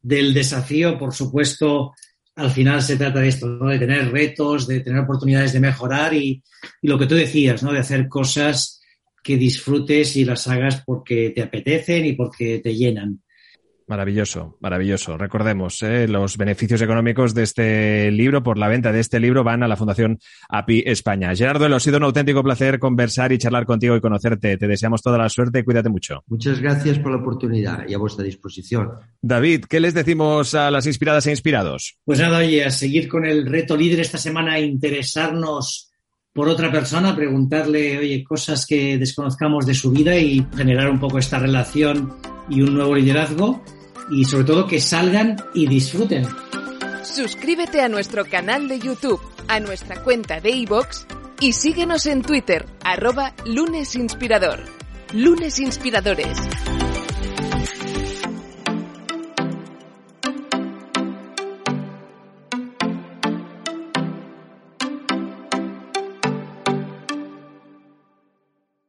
del 0.01 0.33
desafío, 0.33 0.99
por 0.99 1.13
supuesto, 1.13 1.93
al 2.41 2.51
final 2.51 2.83
se 2.83 2.97
trata 2.97 3.21
de 3.21 3.29
esto, 3.29 3.47
¿no? 3.47 3.69
de 3.69 3.79
tener 3.79 4.11
retos, 4.11 4.67
de 4.67 4.81
tener 4.81 5.01
oportunidades 5.01 5.53
de 5.53 5.61
mejorar 5.61 6.15
y, 6.15 6.43
y, 6.81 6.89
lo 6.89 6.99
que 6.99 7.07
tú 7.07 7.15
decías, 7.15 7.63
¿no? 7.63 7.73
de 7.73 7.81
hacer 7.81 8.09
cosas 8.09 8.81
que 9.23 9.37
disfrutes 9.37 10.17
y 10.17 10.25
las 10.25 10.49
hagas 10.49 10.83
porque 10.85 11.31
te 11.35 11.43
apetecen 11.43 12.07
y 12.07 12.15
porque 12.15 12.61
te 12.61 12.75
llenan. 12.75 13.23
Maravilloso, 13.91 14.57
maravilloso. 14.61 15.19
Recordemos, 15.19 15.83
eh, 15.83 16.07
los 16.07 16.37
beneficios 16.37 16.81
económicos 16.81 17.35
de 17.35 17.43
este 17.43 18.13
libro, 18.13 18.41
por 18.41 18.57
la 18.57 18.69
venta 18.69 18.93
de 18.93 19.01
este 19.01 19.19
libro, 19.19 19.43
van 19.43 19.65
a 19.65 19.69
la 19.69 19.75
Fundación 19.75 20.21
API 20.49 20.85
España. 20.87 21.35
Gerardo, 21.35 21.67
ha 21.67 21.81
sido 21.81 21.97
un 21.97 22.05
auténtico 22.05 22.41
placer 22.45 22.79
conversar 22.79 23.33
y 23.33 23.39
charlar 23.39 23.67
contigo 23.67 23.97
y 23.97 24.01
conocerte. 24.01 24.57
Te 24.57 24.69
deseamos 24.69 25.03
toda 25.03 25.19
la 25.19 25.29
suerte 25.29 25.59
y 25.59 25.65
cuídate 25.65 25.89
mucho. 25.89 26.23
Muchas 26.29 26.61
gracias 26.61 27.01
por 27.01 27.11
la 27.11 27.19
oportunidad 27.19 27.85
y 27.89 27.93
a 27.93 27.99
vuestra 27.99 28.25
disposición. 28.25 28.91
David, 29.21 29.65
¿qué 29.65 29.81
les 29.81 29.93
decimos 29.93 30.55
a 30.55 30.71
las 30.71 30.87
inspiradas 30.87 31.27
e 31.27 31.31
inspirados? 31.31 31.99
Pues 32.05 32.21
nada, 32.21 32.39
oye, 32.39 32.65
a 32.65 32.71
seguir 32.71 33.09
con 33.09 33.27
el 33.27 33.45
reto 33.45 33.77
líder 33.77 33.99
esta 33.99 34.19
semana, 34.19 34.61
interesarnos 34.61 35.91
por 36.33 36.49
otra 36.49 36.71
persona, 36.71 37.17
preguntarle, 37.17 37.99
oye, 37.99 38.23
cosas 38.23 38.67
que 38.67 38.99
desconozcamos 38.99 39.67
de 39.67 39.75
su 39.75 39.91
vida 39.91 40.17
y 40.17 40.47
generar 40.57 40.89
un 40.89 41.01
poco 41.01 41.19
esta 41.19 41.41
relación 41.41 42.15
y 42.49 42.63
un 42.63 42.75
nuevo 42.75 42.95
liderazgo 42.95 43.65
y 44.11 44.25
sobre 44.25 44.45
todo 44.45 44.67
que 44.67 44.81
salgan 44.81 45.37
y 45.55 45.67
disfruten. 45.67 46.27
Suscríbete 47.03 47.81
a 47.81 47.89
nuestro 47.89 48.25
canal 48.25 48.69
de 48.69 48.79
YouTube, 48.79 49.21
a 49.49 49.61
nuestra 49.61 50.03
cuenta 50.03 50.41
de 50.41 50.51
iVoox 50.51 51.07
y 51.41 51.53
síguenos 51.53 52.07
en 52.07 52.23
Twitter, 52.23 52.67
arroba 52.85 53.35
lunesinspirador. 53.45 54.61
Lunes 55.13 55.59
Inspiradores. 55.59 56.39